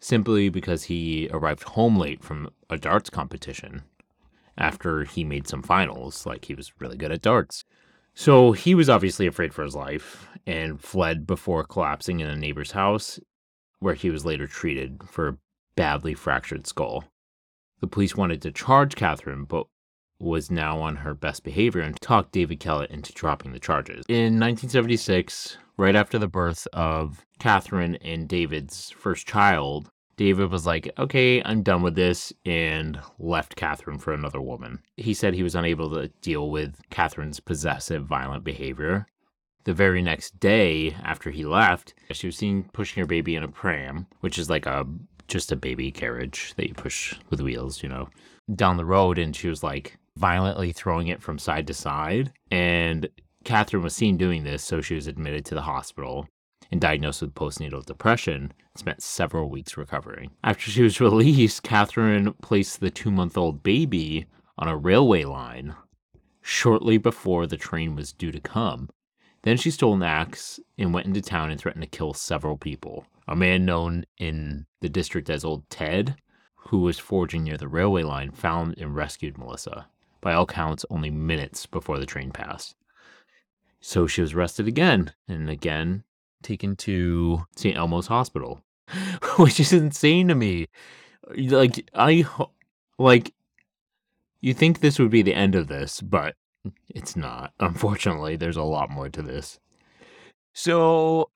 simply 0.00 0.48
because 0.48 0.84
he 0.84 1.28
arrived 1.32 1.64
home 1.64 1.96
late 1.96 2.22
from 2.22 2.48
a 2.70 2.78
darts 2.78 3.10
competition 3.10 3.82
after 4.56 5.04
he 5.04 5.24
made 5.24 5.48
some 5.48 5.62
finals, 5.62 6.26
like 6.26 6.46
he 6.46 6.54
was 6.54 6.72
really 6.80 6.96
good 6.96 7.12
at 7.12 7.22
darts. 7.22 7.64
So 8.14 8.52
he 8.52 8.74
was 8.74 8.88
obviously 8.88 9.26
afraid 9.26 9.54
for 9.54 9.62
his 9.62 9.76
life 9.76 10.28
and 10.48 10.80
fled 10.80 11.26
before 11.26 11.62
collapsing 11.62 12.20
in 12.20 12.26
a 12.26 12.34
neighbor's 12.34 12.72
house, 12.72 13.20
where 13.80 13.94
he 13.94 14.08
was 14.08 14.24
later 14.24 14.46
treated 14.46 15.02
for 15.04 15.28
a 15.28 15.36
badly 15.76 16.14
fractured 16.14 16.66
skull. 16.66 17.04
The 17.80 17.86
police 17.86 18.16
wanted 18.16 18.40
to 18.42 18.50
charge 18.50 18.96
Katherine, 18.96 19.44
but 19.44 19.66
was 20.18 20.50
now 20.50 20.80
on 20.80 20.96
her 20.96 21.14
best 21.14 21.44
behavior 21.44 21.82
and 21.82 22.00
talked 22.00 22.32
David 22.32 22.58
Kellett 22.58 22.90
into 22.90 23.12
dropping 23.12 23.52
the 23.52 23.60
charges. 23.60 24.04
In 24.08 24.40
1976, 24.40 25.58
right 25.76 25.94
after 25.94 26.18
the 26.18 26.26
birth 26.26 26.66
of 26.72 27.24
Katherine 27.38 27.96
and 27.96 28.26
David's 28.26 28.90
first 28.90 29.26
child, 29.28 29.90
David 30.16 30.50
was 30.50 30.66
like, 30.66 30.90
okay, 30.98 31.40
I'm 31.44 31.62
done 31.62 31.82
with 31.82 31.94
this, 31.94 32.32
and 32.44 32.98
left 33.18 33.54
Katherine 33.54 33.98
for 33.98 34.12
another 34.12 34.40
woman. 34.40 34.80
He 34.96 35.14
said 35.14 35.34
he 35.34 35.44
was 35.44 35.54
unable 35.54 35.90
to 35.90 36.08
deal 36.22 36.50
with 36.50 36.80
Katherine's 36.90 37.38
possessive, 37.38 38.04
violent 38.04 38.42
behavior. 38.42 39.06
The 39.64 39.74
very 39.74 40.02
next 40.02 40.40
day 40.40 40.96
after 41.02 41.30
he 41.30 41.44
left, 41.44 41.94
she 42.12 42.26
was 42.26 42.36
seen 42.36 42.64
pushing 42.72 43.00
her 43.00 43.06
baby 43.06 43.34
in 43.34 43.42
a 43.42 43.48
pram, 43.48 44.06
which 44.20 44.38
is 44.38 44.48
like 44.48 44.66
a 44.66 44.86
just 45.26 45.52
a 45.52 45.56
baby 45.56 45.90
carriage 45.90 46.54
that 46.56 46.68
you 46.68 46.74
push 46.74 47.14
with 47.28 47.40
wheels, 47.40 47.82
you 47.82 47.88
know, 47.88 48.08
down 48.54 48.78
the 48.78 48.84
road, 48.84 49.18
and 49.18 49.36
she 49.36 49.48
was 49.48 49.62
like 49.62 49.98
violently 50.16 50.72
throwing 50.72 51.08
it 51.08 51.22
from 51.22 51.38
side 51.38 51.66
to 51.66 51.74
side. 51.74 52.32
And 52.50 53.08
Katherine 53.44 53.82
was 53.82 53.94
seen 53.94 54.16
doing 54.16 54.44
this, 54.44 54.64
so 54.64 54.80
she 54.80 54.94
was 54.94 55.06
admitted 55.06 55.44
to 55.46 55.54
the 55.54 55.62
hospital 55.62 56.28
and 56.70 56.80
diagnosed 56.80 57.22
with 57.22 57.34
postnatal 57.34 57.84
depression, 57.84 58.52
spent 58.76 59.02
several 59.02 59.48
weeks 59.48 59.76
recovering. 59.76 60.30
After 60.44 60.70
she 60.70 60.82
was 60.82 61.00
released, 61.00 61.62
Katherine 61.62 62.34
placed 62.42 62.80
the 62.80 62.90
two 62.90 63.10
month 63.10 63.38
old 63.38 63.62
baby 63.62 64.26
on 64.58 64.68
a 64.68 64.76
railway 64.76 65.24
line 65.24 65.74
shortly 66.42 66.98
before 66.98 67.46
the 67.46 67.56
train 67.56 67.94
was 67.94 68.12
due 68.12 68.32
to 68.32 68.40
come. 68.40 68.88
Then 69.42 69.56
she 69.56 69.70
stole 69.70 69.94
an 69.94 70.02
axe 70.02 70.58
and 70.76 70.92
went 70.92 71.06
into 71.06 71.20
town 71.20 71.50
and 71.50 71.60
threatened 71.60 71.82
to 71.82 71.88
kill 71.88 72.14
several 72.14 72.56
people. 72.56 73.06
A 73.26 73.36
man 73.36 73.64
known 73.64 74.04
in 74.18 74.66
the 74.80 74.88
district 74.88 75.30
as 75.30 75.44
Old 75.44 75.68
Ted, 75.70 76.16
who 76.54 76.78
was 76.80 76.98
foraging 76.98 77.44
near 77.44 77.56
the 77.56 77.68
railway 77.68 78.02
line, 78.02 78.30
found 78.30 78.76
and 78.78 78.94
rescued 78.94 79.38
Melissa, 79.38 79.86
by 80.20 80.34
all 80.34 80.46
counts, 80.46 80.84
only 80.90 81.10
minutes 81.10 81.66
before 81.66 81.98
the 81.98 82.06
train 82.06 82.30
passed. 82.30 82.74
So 83.80 84.06
she 84.06 84.20
was 84.20 84.32
arrested 84.34 84.66
again 84.66 85.12
and 85.28 85.48
again 85.48 86.04
taken 86.42 86.76
to 86.76 87.46
St. 87.56 87.76
Elmo's 87.76 88.08
Hospital, 88.08 88.62
which 89.38 89.60
is 89.60 89.72
insane 89.72 90.28
to 90.28 90.34
me. 90.34 90.66
Like, 91.36 91.88
I, 91.94 92.26
like, 92.98 93.34
you 94.40 94.54
think 94.54 94.80
this 94.80 94.98
would 94.98 95.10
be 95.10 95.22
the 95.22 95.34
end 95.34 95.54
of 95.54 95.68
this, 95.68 96.00
but 96.00 96.34
it's 96.88 97.16
not. 97.16 97.52
Unfortunately, 97.60 98.36
there's 98.36 98.56
a 98.56 98.62
lot 98.62 98.90
more 98.90 99.08
to 99.08 99.22
this. 99.22 99.58
So 100.54 101.30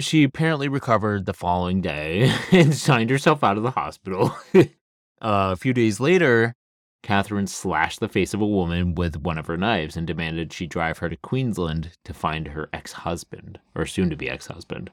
she 0.00 0.24
apparently 0.24 0.68
recovered 0.68 1.26
the 1.26 1.32
following 1.34 1.80
day 1.80 2.32
and 2.52 2.74
signed 2.74 3.10
herself 3.10 3.42
out 3.42 3.56
of 3.56 3.62
the 3.62 3.70
hospital. 3.70 4.36
uh, 4.54 4.64
a 5.20 5.56
few 5.56 5.72
days 5.72 6.00
later, 6.00 6.54
Katherine 7.02 7.46
slashed 7.46 8.00
the 8.00 8.08
face 8.08 8.34
of 8.34 8.40
a 8.40 8.46
woman 8.46 8.94
with 8.94 9.22
one 9.22 9.38
of 9.38 9.46
her 9.46 9.56
knives 9.56 9.96
and 9.96 10.06
demanded 10.06 10.52
she 10.52 10.66
drive 10.66 10.98
her 10.98 11.08
to 11.08 11.16
Queensland 11.16 11.92
to 12.04 12.12
find 12.12 12.48
her 12.48 12.68
ex 12.72 12.92
husband, 12.92 13.60
or 13.74 13.86
soon 13.86 14.10
to 14.10 14.16
be 14.16 14.28
ex 14.28 14.48
husband. 14.48 14.90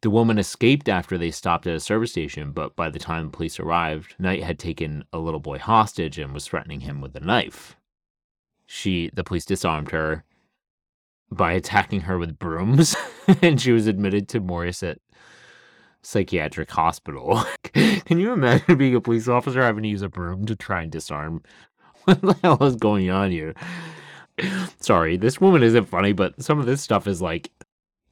The 0.00 0.10
woman 0.10 0.36
escaped 0.36 0.88
after 0.88 1.16
they 1.16 1.30
stopped 1.30 1.64
at 1.68 1.76
a 1.76 1.80
service 1.80 2.10
station, 2.10 2.50
but 2.50 2.74
by 2.74 2.90
the 2.90 2.98
time 2.98 3.26
the 3.26 3.36
police 3.36 3.60
arrived, 3.60 4.16
Knight 4.18 4.42
had 4.42 4.58
taken 4.58 5.04
a 5.12 5.20
little 5.20 5.38
boy 5.38 5.58
hostage 5.58 6.18
and 6.18 6.34
was 6.34 6.44
threatening 6.44 6.80
him 6.80 7.00
with 7.00 7.14
a 7.14 7.20
knife. 7.20 7.76
She, 8.66 9.10
the 9.12 9.24
police 9.24 9.44
disarmed 9.44 9.90
her 9.90 10.24
by 11.30 11.52
attacking 11.52 12.02
her 12.02 12.18
with 12.18 12.38
brooms, 12.38 12.94
and 13.42 13.60
she 13.60 13.72
was 13.72 13.86
admitted 13.86 14.28
to 14.28 14.40
Morisset 14.40 14.96
Psychiatric 16.02 16.70
Hospital. 16.70 17.42
Can 17.72 18.18
you 18.18 18.32
imagine 18.32 18.76
being 18.76 18.94
a 18.94 19.00
police 19.00 19.28
officer 19.28 19.62
having 19.62 19.82
to 19.84 19.88
use 19.88 20.02
a 20.02 20.08
broom 20.08 20.46
to 20.46 20.56
try 20.56 20.82
and 20.82 20.92
disarm? 20.92 21.42
What 22.04 22.20
the 22.20 22.32
hell 22.42 22.60
is 22.64 22.74
going 22.74 23.10
on 23.10 23.30
here? 23.30 23.54
Sorry, 24.80 25.16
this 25.16 25.40
woman 25.40 25.62
isn't 25.62 25.84
funny, 25.84 26.12
but 26.12 26.42
some 26.42 26.58
of 26.58 26.66
this 26.66 26.82
stuff 26.82 27.06
is 27.06 27.22
like 27.22 27.52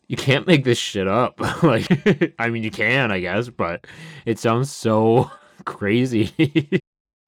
you 0.07 0.17
can't 0.17 0.47
make 0.47 0.63
this 0.63 0.79
shit 0.79 1.09
up. 1.09 1.41
like, 1.65 1.89
I 2.39 2.51
mean, 2.51 2.63
you 2.63 2.71
can, 2.71 3.11
I 3.11 3.19
guess, 3.19 3.49
but 3.49 3.87
it 4.27 4.39
sounds 4.39 4.71
so 4.71 5.31
crazy. 5.65 6.81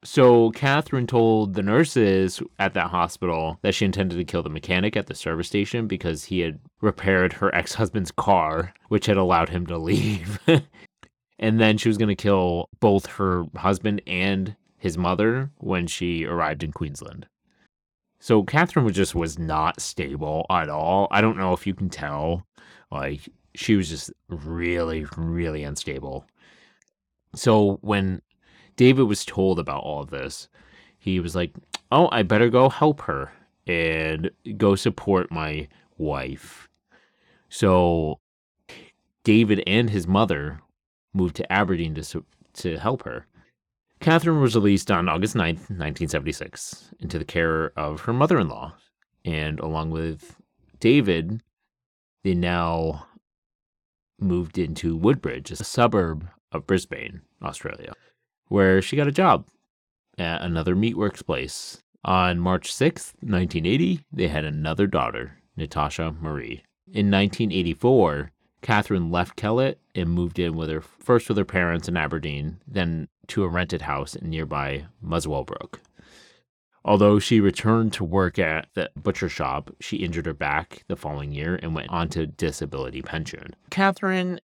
So, 0.04 0.50
Katherine 0.50 1.06
told 1.06 1.54
the 1.54 1.62
nurses 1.62 2.42
at 2.58 2.74
that 2.74 2.90
hospital 2.90 3.58
that 3.62 3.74
she 3.74 3.84
intended 3.84 4.16
to 4.16 4.24
kill 4.24 4.42
the 4.42 4.50
mechanic 4.50 4.96
at 4.96 5.06
the 5.06 5.14
service 5.14 5.46
station 5.46 5.86
because 5.86 6.24
he 6.24 6.40
had 6.40 6.58
repaired 6.80 7.34
her 7.34 7.54
ex 7.54 7.74
husband's 7.74 8.10
car, 8.10 8.74
which 8.88 9.06
had 9.06 9.16
allowed 9.16 9.48
him 9.48 9.64
to 9.66 9.78
leave. 9.78 10.40
and 11.38 11.60
then 11.60 11.78
she 11.78 11.88
was 11.88 11.98
going 11.98 12.08
to 12.08 12.16
kill 12.16 12.68
both 12.80 13.06
her 13.06 13.44
husband 13.56 14.02
and 14.08 14.56
his 14.76 14.98
mother 14.98 15.50
when 15.58 15.86
she 15.86 16.24
arrived 16.24 16.64
in 16.64 16.72
Queensland. 16.72 17.28
So 18.18 18.42
Katherine 18.42 18.84
was 18.84 18.96
just 18.96 19.14
was 19.14 19.38
not 19.38 19.80
stable 19.80 20.46
at 20.50 20.68
all. 20.68 21.06
I 21.12 21.20
don't 21.20 21.36
know 21.36 21.52
if 21.52 21.66
you 21.66 21.74
can 21.74 21.88
tell. 21.88 22.44
Like 22.90 23.28
she 23.54 23.76
was 23.76 23.88
just 23.88 24.12
really, 24.28 25.06
really 25.16 25.62
unstable. 25.62 26.26
So 27.34 27.78
when 27.82 28.22
David 28.76 29.04
was 29.04 29.24
told 29.24 29.58
about 29.58 29.82
all 29.82 30.02
of 30.02 30.10
this, 30.10 30.48
he 30.98 31.20
was 31.20 31.34
like, 31.34 31.54
"Oh, 31.90 32.08
I 32.12 32.22
better 32.22 32.48
go 32.48 32.68
help 32.68 33.02
her 33.02 33.32
and 33.66 34.30
go 34.56 34.74
support 34.74 35.30
my 35.30 35.68
wife." 35.96 36.68
So 37.48 38.20
David 39.24 39.62
and 39.66 39.90
his 39.90 40.06
mother 40.06 40.60
moved 41.12 41.36
to 41.36 41.52
Aberdeen 41.52 41.94
to 41.94 42.24
to 42.54 42.78
help 42.78 43.02
her. 43.04 43.26
Katherine 44.00 44.40
was 44.40 44.56
released 44.56 44.90
on 44.90 45.08
August 45.08 45.36
9th, 45.36 45.70
1976, 45.70 46.92
into 46.98 47.18
the 47.18 47.24
care 47.24 47.72
of 47.78 48.00
her 48.02 48.12
mother 48.12 48.38
in 48.40 48.48
law. 48.48 48.74
And 49.24 49.60
along 49.60 49.90
with 49.90 50.40
David, 50.80 51.42
they 52.24 52.34
now 52.34 53.06
moved 54.18 54.58
into 54.58 54.96
Woodridge, 54.96 55.52
a 55.52 55.56
suburb 55.56 56.28
of 56.50 56.66
Brisbane, 56.66 57.22
Australia, 57.42 57.92
where 58.52 58.82
she 58.82 58.96
got 58.96 59.08
a 59.08 59.12
job 59.12 59.46
at 60.18 60.42
another 60.42 60.76
meatworks 60.76 61.24
place. 61.24 61.82
On 62.04 62.38
March 62.38 62.70
6th, 62.70 63.14
1980, 63.20 64.00
they 64.12 64.28
had 64.28 64.44
another 64.44 64.86
daughter, 64.86 65.38
Natasha 65.56 66.14
Marie. 66.20 66.62
In 66.88 67.10
1984, 67.10 68.30
Katherine 68.60 69.10
left 69.10 69.36
Kellett 69.36 69.78
and 69.94 70.10
moved 70.10 70.38
in 70.38 70.54
with 70.54 70.68
her 70.68 70.82
first 70.82 71.28
with 71.28 71.38
her 71.38 71.46
parents 71.46 71.88
in 71.88 71.96
Aberdeen, 71.96 72.58
then 72.66 73.08
to 73.28 73.42
a 73.42 73.48
rented 73.48 73.82
house 73.82 74.14
in 74.14 74.28
nearby 74.28 74.84
Muswellbrook. 75.02 75.78
Although 76.84 77.20
she 77.20 77.40
returned 77.40 77.94
to 77.94 78.04
work 78.04 78.38
at 78.38 78.66
the 78.74 78.90
butcher 78.96 79.28
shop, 79.28 79.70
she 79.80 79.98
injured 79.98 80.26
her 80.26 80.34
back 80.34 80.84
the 80.88 80.96
following 80.96 81.32
year 81.32 81.58
and 81.62 81.74
went 81.74 81.88
on 81.88 82.08
to 82.10 82.26
disability 82.26 83.00
pension. 83.00 83.54
Katherine 83.70 84.40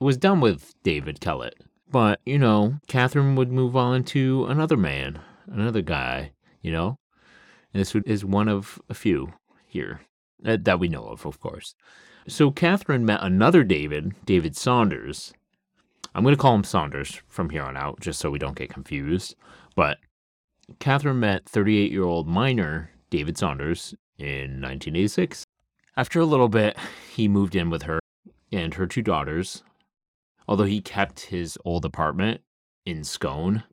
was 0.00 0.16
done 0.16 0.40
with 0.40 0.74
David 0.82 1.20
Kellett, 1.20 1.54
but 1.92 2.20
you 2.24 2.38
know, 2.38 2.78
Katherine 2.88 3.36
would 3.36 3.52
move 3.52 3.76
on 3.76 4.02
to 4.04 4.46
another 4.46 4.76
man, 4.76 5.20
another 5.46 5.82
guy, 5.82 6.32
you 6.62 6.72
know? 6.72 6.98
And 7.72 7.80
this 7.80 7.94
is 7.94 8.24
one 8.24 8.48
of 8.48 8.80
a 8.88 8.94
few 8.94 9.34
here 9.66 10.00
uh, 10.44 10.58
that 10.60 10.80
we 10.80 10.88
know 10.88 11.04
of, 11.04 11.24
of 11.24 11.40
course. 11.40 11.74
So 12.28 12.50
Katherine 12.50 13.04
met 13.04 13.20
another 13.22 13.64
David, 13.64 14.14
David 14.24 14.56
Saunders. 14.56 15.32
I'm 16.14 16.22
going 16.22 16.34
to 16.34 16.40
call 16.40 16.54
him 16.54 16.64
Saunders 16.64 17.20
from 17.28 17.50
here 17.50 17.62
on 17.62 17.76
out, 17.76 18.00
just 18.00 18.20
so 18.20 18.30
we 18.30 18.38
don't 18.38 18.56
get 18.56 18.70
confused. 18.70 19.34
But 19.74 19.98
Katherine 20.78 21.20
met 21.20 21.48
38 21.48 21.90
year 21.90 22.04
old 22.04 22.28
miner 22.28 22.90
David 23.10 23.38
Saunders 23.38 23.94
in 24.18 24.60
1986. 24.60 25.44
After 25.96 26.20
a 26.20 26.24
little 26.24 26.48
bit, 26.48 26.76
he 27.14 27.28
moved 27.28 27.56
in 27.56 27.70
with 27.70 27.82
her 27.82 27.98
and 28.50 28.74
her 28.74 28.86
two 28.86 29.02
daughters, 29.02 29.62
although 30.48 30.64
he 30.64 30.80
kept 30.80 31.20
his 31.20 31.58
old 31.64 31.84
apartment 31.84 32.40
in 32.84 33.04
Scone. 33.04 33.64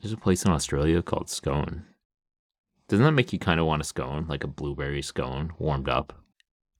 There's 0.00 0.12
a 0.12 0.18
place 0.18 0.44
in 0.44 0.50
Australia 0.52 1.02
called 1.02 1.30
Scone. 1.30 1.84
Doesn't 2.88 3.04
that 3.04 3.12
make 3.12 3.32
you 3.32 3.38
kind 3.38 3.58
of 3.58 3.66
want 3.66 3.82
a 3.82 3.84
scone, 3.84 4.26
like 4.28 4.44
a 4.44 4.48
blueberry 4.48 5.02
scone, 5.02 5.52
warmed 5.58 5.88
up? 5.88 6.12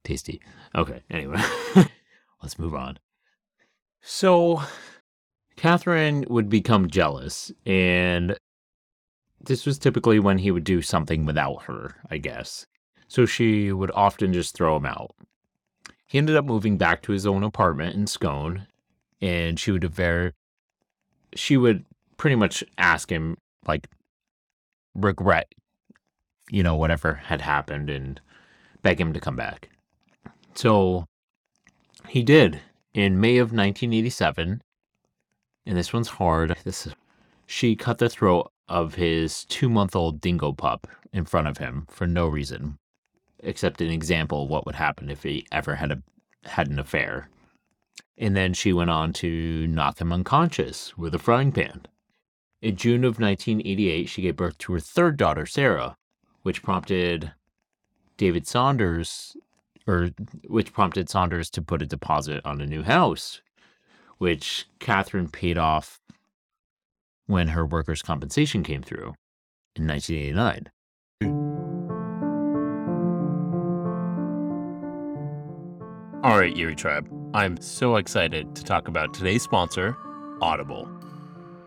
Tasty. 0.04 0.40
Okay, 0.74 1.02
anyway, 1.10 1.42
let's 2.42 2.58
move 2.58 2.74
on. 2.74 2.98
So, 4.00 4.62
Katherine 5.56 6.24
would 6.28 6.48
become 6.48 6.88
jealous, 6.88 7.50
and 7.64 8.38
this 9.40 9.66
was 9.66 9.78
typically 9.78 10.20
when 10.20 10.38
he 10.38 10.52
would 10.52 10.64
do 10.64 10.80
something 10.80 11.24
without 11.24 11.62
her, 11.64 11.96
I 12.08 12.18
guess. 12.18 12.66
So 13.08 13.26
she 13.26 13.72
would 13.72 13.90
often 13.92 14.32
just 14.32 14.54
throw 14.54 14.76
him 14.76 14.86
out. 14.86 15.14
He 16.06 16.18
ended 16.18 16.36
up 16.36 16.44
moving 16.44 16.78
back 16.78 17.02
to 17.02 17.12
his 17.12 17.26
own 17.26 17.42
apartment 17.42 17.96
in 17.96 18.06
Scone, 18.06 18.66
and 19.20 19.58
she 19.58 19.70
would 19.70 19.84
very, 19.84 20.32
she 21.34 21.56
would 21.56 21.84
pretty 22.16 22.36
much 22.36 22.64
ask 22.78 23.10
him 23.10 23.36
like 23.66 23.88
regret, 24.94 25.52
you 26.50 26.62
know, 26.62 26.74
whatever 26.74 27.14
had 27.14 27.40
happened, 27.40 27.90
and 27.90 28.20
beg 28.82 29.00
him 29.00 29.12
to 29.12 29.20
come 29.20 29.36
back. 29.36 29.68
So 30.54 31.06
he 32.08 32.22
did 32.22 32.60
in 32.94 33.20
May 33.20 33.38
of 33.38 33.52
1987. 33.52 34.62
And 35.66 35.76
this 35.76 35.92
one's 35.92 36.08
hard. 36.08 36.56
This 36.64 36.88
she 37.46 37.76
cut 37.76 37.98
the 37.98 38.08
throat 38.08 38.50
of 38.68 38.94
his 38.94 39.44
two 39.44 39.68
month 39.68 39.94
old 39.94 40.20
dingo 40.20 40.52
pup 40.52 40.86
in 41.12 41.24
front 41.24 41.48
of 41.48 41.58
him 41.58 41.86
for 41.88 42.06
no 42.06 42.26
reason, 42.26 42.78
except 43.40 43.80
an 43.80 43.90
example 43.90 44.44
of 44.44 44.48
what 44.48 44.66
would 44.66 44.76
happen 44.76 45.10
if 45.10 45.22
he 45.22 45.46
ever 45.52 45.74
had 45.74 45.92
a 45.92 46.02
had 46.44 46.68
an 46.68 46.78
affair. 46.78 47.28
And 48.18 48.36
then 48.36 48.54
she 48.54 48.72
went 48.72 48.90
on 48.90 49.12
to 49.14 49.66
knock 49.66 50.00
him 50.00 50.12
unconscious 50.12 50.96
with 50.96 51.14
a 51.14 51.18
frying 51.18 51.52
pan. 51.52 51.86
In 52.62 52.76
June 52.76 53.04
of 53.04 53.20
1988, 53.20 54.08
she 54.08 54.22
gave 54.22 54.36
birth 54.36 54.58
to 54.58 54.72
her 54.72 54.80
third 54.80 55.16
daughter, 55.16 55.44
Sarah, 55.44 55.96
which 56.42 56.62
prompted 56.62 57.32
David 58.16 58.46
Saunders 58.46 59.36
or 59.86 60.10
which 60.48 60.72
prompted 60.72 61.08
Saunders 61.08 61.50
to 61.50 61.62
put 61.62 61.82
a 61.82 61.86
deposit 61.86 62.44
on 62.44 62.60
a 62.60 62.66
new 62.66 62.82
house, 62.82 63.40
which 64.18 64.66
Katherine 64.80 65.28
paid 65.28 65.58
off 65.58 66.00
when 67.26 67.48
her 67.48 67.64
workers' 67.64 68.02
compensation 68.02 68.62
came 68.62 68.82
through 68.82 69.14
in 69.76 69.86
1989. 69.86 70.70
All 76.24 76.38
right, 76.38 76.56
Eerie 76.56 76.74
Tribe. 76.74 77.08
I'm 77.36 77.60
so 77.60 77.96
excited 77.96 78.56
to 78.56 78.64
talk 78.64 78.88
about 78.88 79.12
today's 79.12 79.42
sponsor, 79.42 79.94
Audible. 80.40 80.88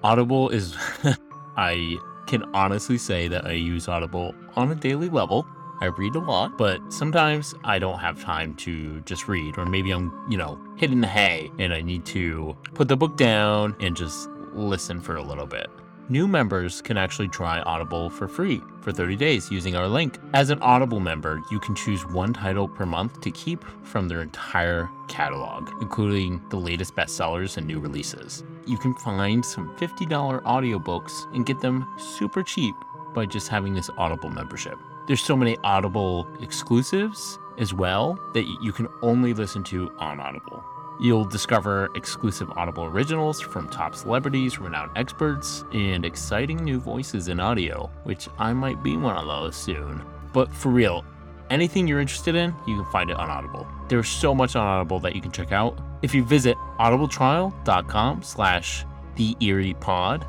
Audible 0.03 0.49
is, 0.49 0.75
I 1.57 1.95
can 2.25 2.43
honestly 2.55 2.97
say 2.97 3.27
that 3.27 3.45
I 3.45 3.51
use 3.51 3.87
Audible 3.87 4.33
on 4.55 4.71
a 4.71 4.75
daily 4.75 5.09
level. 5.09 5.45
I 5.79 5.85
read 5.85 6.15
a 6.15 6.21
lot, 6.21 6.57
but 6.57 6.81
sometimes 6.91 7.53
I 7.63 7.77
don't 7.77 7.99
have 7.99 8.19
time 8.19 8.55
to 8.55 9.01
just 9.01 9.27
read, 9.27 9.59
or 9.59 9.65
maybe 9.67 9.91
I'm, 9.91 10.11
you 10.27 10.39
know, 10.39 10.59
the 10.79 11.05
hay 11.05 11.51
and 11.59 11.71
I 11.71 11.81
need 11.81 12.03
to 12.07 12.57
put 12.73 12.87
the 12.87 12.97
book 12.97 13.15
down 13.15 13.75
and 13.79 13.95
just 13.95 14.27
listen 14.53 14.99
for 14.99 15.17
a 15.17 15.21
little 15.21 15.45
bit. 15.45 15.69
New 16.11 16.27
members 16.27 16.81
can 16.81 16.97
actually 16.97 17.27
try 17.27 17.61
Audible 17.61 18.09
for 18.09 18.27
free 18.27 18.63
for 18.81 18.91
30 18.91 19.15
days 19.15 19.51
using 19.51 19.75
our 19.75 19.87
link. 19.87 20.17
As 20.33 20.49
an 20.49 20.59
Audible 20.59 20.99
member, 20.99 21.39
you 21.51 21.59
can 21.59 21.75
choose 21.75 22.03
one 22.03 22.33
title 22.33 22.67
per 22.67 22.83
month 22.83 23.21
to 23.21 23.29
keep 23.29 23.63
from 23.83 24.07
their 24.07 24.23
entire 24.23 24.89
catalog, 25.07 25.69
including 25.81 26.41
the 26.49 26.57
latest 26.57 26.95
bestsellers 26.95 27.57
and 27.57 27.67
new 27.67 27.79
releases. 27.79 28.43
You 28.65 28.79
can 28.79 28.95
find 28.95 29.45
some 29.45 29.69
$50 29.77 30.41
audiobooks 30.41 31.31
and 31.35 31.45
get 31.45 31.61
them 31.61 31.87
super 31.99 32.41
cheap 32.41 32.73
by 33.13 33.27
just 33.27 33.47
having 33.47 33.75
this 33.75 33.91
Audible 33.95 34.31
membership. 34.31 34.79
There's 35.05 35.21
so 35.21 35.37
many 35.37 35.57
Audible 35.63 36.27
exclusives 36.41 37.37
as 37.59 37.71
well 37.71 38.17
that 38.33 38.47
you 38.63 38.71
can 38.71 38.87
only 39.03 39.35
listen 39.35 39.63
to 39.65 39.91
on 39.99 40.19
Audible. 40.19 40.63
You'll 41.01 41.25
discover 41.25 41.89
exclusive 41.95 42.51
Audible 42.57 42.83
originals 42.83 43.39
from 43.39 43.69
top 43.69 43.95
celebrities, 43.95 44.59
renowned 44.59 44.91
experts, 44.97 45.63
and 45.71 46.03
exciting 46.03 46.57
new 46.57 46.77
voices 46.77 47.29
in 47.29 47.39
audio, 47.39 47.89
which 48.03 48.27
I 48.37 48.51
might 48.51 48.83
be 48.83 48.97
one 48.97 49.15
of 49.15 49.25
those 49.25 49.55
soon. 49.55 50.03
But 50.33 50.53
for 50.53 50.69
real, 50.69 51.05
anything 51.49 51.87
you're 51.87 52.01
interested 52.01 52.35
in, 52.35 52.53
you 52.67 52.75
can 52.75 52.91
find 52.91 53.09
it 53.09 53.15
on 53.15 53.29
Audible. 53.29 53.65
There's 53.87 54.09
so 54.09 54.35
much 54.35 54.57
on 54.57 54.67
Audible 54.67 54.99
that 54.99 55.15
you 55.15 55.21
can 55.21 55.31
check 55.31 55.53
out. 55.53 55.79
If 56.01 56.13
you 56.13 56.23
visit 56.23 56.57
audibletrial.com 56.79 58.23
slash 58.23 58.85
the 59.15 59.37
Eerie 59.39 59.75
Pod, 59.75 60.27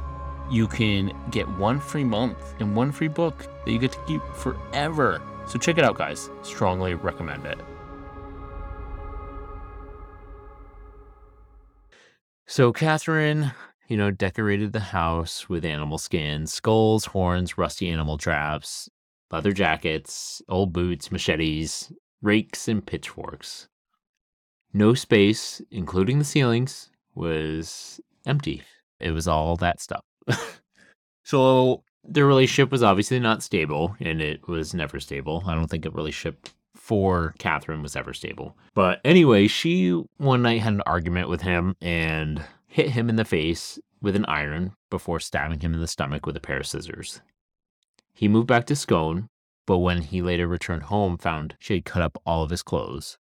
you 0.52 0.68
can 0.68 1.12
get 1.30 1.48
one 1.58 1.80
free 1.80 2.04
month 2.04 2.54
and 2.60 2.76
one 2.76 2.92
free 2.92 3.08
book 3.08 3.48
that 3.64 3.72
you 3.72 3.78
get 3.80 3.92
to 3.92 3.98
keep 4.06 4.22
forever. 4.34 5.20
So 5.46 5.58
check 5.58 5.78
it 5.78 5.84
out, 5.84 5.98
guys. 5.98 6.30
Strongly 6.42 6.94
recommend 6.94 7.44
it. 7.44 7.58
So 12.50 12.72
Katherine, 12.72 13.52
you 13.86 13.96
know, 13.96 14.10
decorated 14.10 14.72
the 14.72 14.80
house 14.80 15.48
with 15.48 15.64
animal 15.64 15.98
skins, 15.98 16.52
skulls, 16.52 17.04
horns, 17.04 17.56
rusty 17.56 17.88
animal 17.88 18.18
traps, 18.18 18.90
leather 19.30 19.52
jackets, 19.52 20.42
old 20.48 20.72
boots, 20.72 21.12
machetes, 21.12 21.92
rakes, 22.20 22.66
and 22.66 22.84
pitchforks. 22.84 23.68
No 24.72 24.94
space, 24.94 25.62
including 25.70 26.18
the 26.18 26.24
ceilings, 26.24 26.90
was 27.14 28.00
empty. 28.26 28.64
It 28.98 29.12
was 29.12 29.28
all 29.28 29.54
that 29.58 29.80
stuff. 29.80 30.02
so 31.22 31.84
their 32.02 32.26
relationship 32.26 32.72
was 32.72 32.82
obviously 32.82 33.20
not 33.20 33.44
stable, 33.44 33.94
and 34.00 34.20
it 34.20 34.48
was 34.48 34.74
never 34.74 34.98
stable. 34.98 35.44
I 35.46 35.54
don't 35.54 35.68
think 35.68 35.86
a 35.86 35.90
relationship 35.92 36.48
for 36.74 37.34
Katherine 37.38 37.82
was 37.82 37.96
ever 37.96 38.12
stable. 38.12 38.56
But 38.74 39.00
anyway, 39.04 39.46
she 39.46 39.90
one 40.16 40.42
night 40.42 40.60
had 40.60 40.74
an 40.74 40.82
argument 40.86 41.28
with 41.28 41.42
him 41.42 41.76
and 41.80 42.42
hit 42.66 42.90
him 42.90 43.08
in 43.08 43.16
the 43.16 43.24
face 43.24 43.78
with 44.00 44.16
an 44.16 44.24
iron 44.26 44.72
before 44.88 45.20
stabbing 45.20 45.60
him 45.60 45.74
in 45.74 45.80
the 45.80 45.86
stomach 45.86 46.26
with 46.26 46.36
a 46.36 46.40
pair 46.40 46.58
of 46.58 46.66
scissors. 46.66 47.20
He 48.14 48.28
moved 48.28 48.46
back 48.46 48.66
to 48.66 48.76
Scone, 48.76 49.28
but 49.66 49.78
when 49.78 50.02
he 50.02 50.22
later 50.22 50.46
returned 50.46 50.84
home, 50.84 51.16
found 51.16 51.56
she 51.58 51.74
had 51.74 51.84
cut 51.84 52.02
up 52.02 52.20
all 52.26 52.42
of 52.42 52.50
his 52.50 52.62
clothes. 52.62 53.18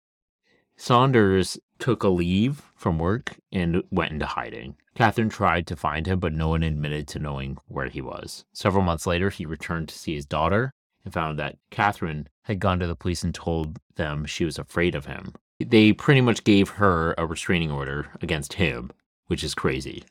Saunders 0.77 1.57
took 1.79 2.03
a 2.03 2.09
leave 2.09 2.61
from 2.75 2.99
work 2.99 3.37
and 3.51 3.81
went 3.91 4.11
into 4.11 4.25
hiding. 4.25 4.75
Katherine 4.93 5.29
tried 5.29 5.67
to 5.67 5.75
find 5.75 6.05
him, 6.05 6.19
but 6.19 6.33
no 6.33 6.49
one 6.49 6.63
admitted 6.63 7.07
to 7.09 7.19
knowing 7.19 7.57
where 7.67 7.87
he 7.87 8.01
was. 8.01 8.45
Several 8.53 8.83
months 8.83 9.07
later, 9.07 9.29
he 9.29 9.45
returned 9.45 9.89
to 9.89 9.97
see 9.97 10.15
his 10.15 10.25
daughter 10.25 10.73
and 11.05 11.13
found 11.13 11.39
that 11.39 11.57
Katherine 11.71 12.27
had 12.43 12.59
gone 12.59 12.79
to 12.79 12.87
the 12.87 12.95
police 12.95 13.23
and 13.23 13.33
told 13.33 13.79
them 13.95 14.25
she 14.25 14.43
was 14.43 14.59
afraid 14.59 14.95
of 14.95 15.05
him. 15.05 15.33
They 15.59 15.93
pretty 15.93 16.21
much 16.21 16.43
gave 16.43 16.69
her 16.69 17.15
a 17.17 17.25
restraining 17.25 17.71
order 17.71 18.07
against 18.21 18.53
him, 18.53 18.91
which 19.27 19.43
is 19.43 19.55
crazy. 19.55 20.03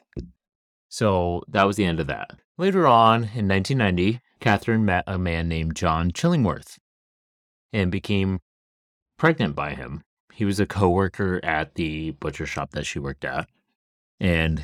So 0.88 1.42
that 1.48 1.64
was 1.64 1.76
the 1.76 1.84
end 1.84 2.00
of 2.00 2.06
that. 2.06 2.30
Later 2.56 2.86
on, 2.86 3.24
in 3.34 3.48
1990, 3.48 4.20
Katherine 4.40 4.84
met 4.84 5.04
a 5.06 5.18
man 5.18 5.48
named 5.48 5.76
John 5.76 6.12
Chillingworth 6.12 6.78
and 7.72 7.90
became 7.90 8.40
pregnant 9.18 9.54
by 9.54 9.74
him. 9.74 10.02
He 10.32 10.44
was 10.44 10.60
a 10.60 10.66
coworker 10.66 11.40
at 11.44 11.74
the 11.74 12.12
butcher 12.12 12.46
shop 12.46 12.70
that 12.70 12.86
she 12.86 12.98
worked 12.98 13.24
at 13.24 13.48
and 14.20 14.62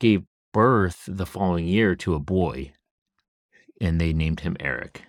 gave 0.00 0.24
birth 0.52 1.04
the 1.06 1.26
following 1.26 1.66
year 1.66 1.94
to 1.96 2.14
a 2.14 2.20
boy, 2.20 2.72
and 3.80 4.00
they 4.00 4.12
named 4.12 4.40
him 4.40 4.56
Eric. 4.60 5.02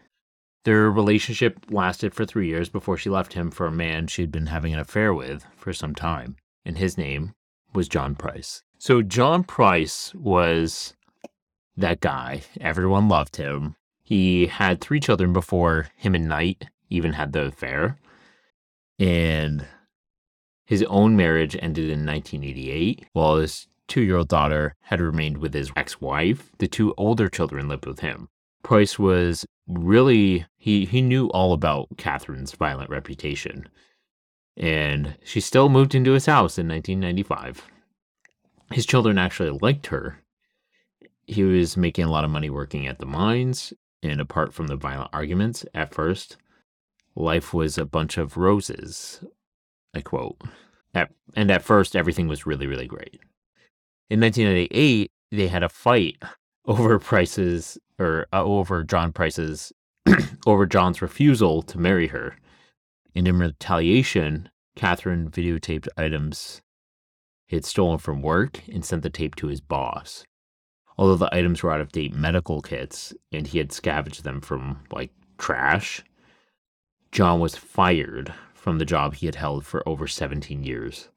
Their 0.70 0.92
relationship 0.92 1.66
lasted 1.72 2.14
for 2.14 2.28
three 2.28 2.48
years 2.48 2.70
before 2.70 2.96
she 2.96 3.10
left 3.10 3.34
him 3.34 3.50
for 3.50 3.66
a 3.66 3.72
man 3.72 4.06
she'd 4.06 4.32
been 4.32 4.46
having 4.46 4.72
an 4.72 4.80
affair 4.80 5.16
with 5.16 5.44
for 5.58 5.74
some 5.74 5.96
time, 5.96 6.36
and 6.64 6.78
his 6.78 6.96
name 6.96 7.34
was 7.74 7.90
John 7.90 8.14
Price. 8.14 8.62
So, 8.78 9.02
John 9.02 9.44
Price 9.44 10.14
was 10.14 10.94
that 11.76 12.02
guy. 12.02 12.44
Everyone 12.62 13.10
loved 13.10 13.38
him. 13.38 13.78
He 14.04 14.46
had 14.46 14.80
three 14.80 15.00
children 15.00 15.34
before 15.34 15.88
him 15.96 16.14
and 16.14 16.28
Knight 16.28 16.66
even 16.88 17.14
had 17.14 17.34
the 17.34 17.46
affair. 17.46 17.98
And 19.00 19.66
his 20.68 20.84
own 20.84 21.16
marriage 21.16 21.58
ended 21.60 21.86
in 21.86 22.06
1988, 22.06 23.08
while 23.14 23.38
his 23.38 23.68
two 23.88 24.02
year 24.02 24.18
old 24.18 24.28
daughter 24.28 24.76
had 24.82 25.02
remained 25.02 25.40
with 25.40 25.56
his 25.56 25.72
ex 25.76 26.00
wife. 26.00 26.52
The 26.60 26.68
two 26.68 26.94
older 26.96 27.28
children 27.28 27.68
lived 27.68 27.88
with 27.88 28.02
him. 28.02 28.30
Price 28.64 29.00
was 29.00 29.46
really 29.68 30.46
he 30.58 30.86
he 30.86 31.02
knew 31.02 31.28
all 31.28 31.54
about 31.54 31.90
Katherine's 31.98 32.54
violent 32.54 32.90
reputation. 32.90 33.70
And 34.58 35.16
she 35.24 35.40
still 35.40 35.70
moved 35.70 35.96
into 35.96 36.12
his 36.12 36.26
house 36.26 36.58
in 36.58 36.68
1995. 36.68 37.66
His 38.72 38.86
children 38.86 39.18
actually 39.18 39.58
liked 39.62 39.88
her. 39.88 40.22
He 41.28 41.44
was 41.44 41.78
making 41.78 42.06
a 42.06 42.12
lot 42.12 42.26
of 42.26 42.32
money 42.32 42.50
working 42.50 42.88
at 42.88 43.00
the 43.00 43.06
mines, 43.06 43.72
and 44.04 44.20
apart 44.20 44.54
from 44.54 44.68
the 44.68 44.76
violent 44.76 45.12
arguments 45.14 45.66
at 45.74 45.94
first, 45.94 46.38
life 47.16 47.54
was 47.54 47.78
a 47.78 47.86
bunch 47.86 48.18
of 48.18 48.36
roses. 48.36 49.24
I 49.94 50.02
quote. 50.02 50.42
At, 50.94 51.12
and 51.36 51.52
at 51.52 51.64
first, 51.64 51.96
everything 51.96 52.28
was 52.28 52.46
really, 52.46 52.68
really 52.68 52.88
great. 52.88 53.20
In 54.10 54.20
1998, 54.20 55.12
they 55.32 55.48
had 55.48 55.64
a 55.64 55.70
fight 55.70 56.18
over 56.70 57.00
Price's 57.00 57.80
or 57.98 58.28
uh, 58.32 58.44
over 58.44 58.84
John 58.84 59.12
Price's 59.12 59.74
over 60.48 60.68
John's 60.68 61.02
refusal 61.02 61.64
to 61.64 61.80
marry 61.80 62.08
her. 62.08 62.38
And 63.16 63.28
in 63.28 63.40
retaliation, 63.40 64.50
Katherine 64.76 65.30
videotaped 65.30 65.88
items 65.98 66.62
he 67.48 67.56
had 67.56 67.66
stolen 67.66 67.98
from 67.98 68.22
work 68.22 68.62
and 68.72 68.86
sent 68.86 69.02
the 69.02 69.10
tape 69.10 69.36
to 69.38 69.48
his 69.48 69.60
boss. 69.60 70.24
Although 71.00 71.16
the 71.16 71.36
items 71.36 71.64
were 71.64 71.72
out 71.72 71.82
of 71.82 71.92
date 71.92 72.14
medical 72.14 72.62
kits 72.62 73.14
and 73.32 73.48
he 73.48 73.58
had 73.58 73.72
scavenged 73.72 74.24
them 74.24 74.40
from 74.40 74.82
like 74.92 75.12
trash, 75.40 76.04
John 77.12 77.40
was 77.40 77.56
fired 77.56 78.32
from 78.54 78.78
the 78.78 78.86
job 78.86 79.16
he 79.16 79.26
had 79.26 79.36
held 79.36 79.66
for 79.66 79.88
over 79.90 80.08
17 80.08 80.64
years. 80.64 81.10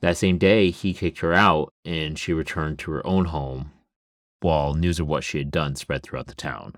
That 0.00 0.18
same 0.18 0.36
day, 0.36 0.70
he 0.70 0.92
kicked 0.92 1.20
her 1.20 1.32
out 1.32 1.72
and 1.86 2.18
she 2.18 2.34
returned 2.34 2.78
to 2.80 2.90
her 2.90 3.06
own 3.06 3.26
home 3.26 3.72
while 4.46 4.74
news 4.74 5.00
of 5.00 5.08
what 5.08 5.24
she 5.24 5.38
had 5.38 5.50
done 5.50 5.74
spread 5.74 6.04
throughout 6.04 6.28
the 6.28 6.34
town. 6.34 6.72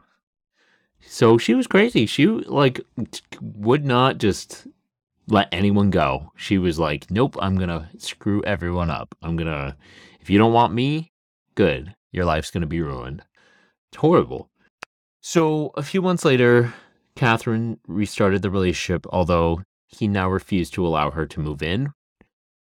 So 1.00 1.37
she 1.37 1.54
was 1.54 1.66
crazy. 1.66 2.07
She 2.07 2.26
like 2.26 2.81
would 3.40 3.85
not 3.85 4.16
just 4.16 4.66
let 5.28 5.48
anyone 5.52 5.90
go. 5.90 6.33
She 6.35 6.57
was 6.57 6.78
like, 6.78 7.11
"Nope, 7.11 7.37
I'm 7.38 7.57
going 7.57 7.68
to 7.68 7.87
screw 7.98 8.42
everyone 8.44 8.90
up. 8.90 9.14
I'm 9.22 9.37
going 9.37 9.52
to 9.52 9.76
if 10.18 10.31
you 10.31 10.38
don't 10.38 10.54
want 10.54 10.72
me, 10.72 11.12
good. 11.54 11.94
Your 12.11 12.24
life's 12.24 12.50
going 12.50 12.62
to 12.62 12.66
be 12.66 12.81
ruined." 12.81 13.22
It's 13.92 14.00
horrible. 14.00 14.48
So, 15.20 15.72
a 15.76 15.83
few 15.83 16.00
months 16.00 16.24
later, 16.24 16.72
Katherine 17.16 17.81
restarted 17.87 18.40
the 18.40 18.50
relationship, 18.50 19.07
although 19.11 19.62
he 19.87 20.09
now 20.09 20.31
refused 20.31 20.72
to 20.74 20.87
allow 20.87 21.11
her 21.11 21.26
to 21.26 21.40
move 21.40 21.62
in 21.62 21.92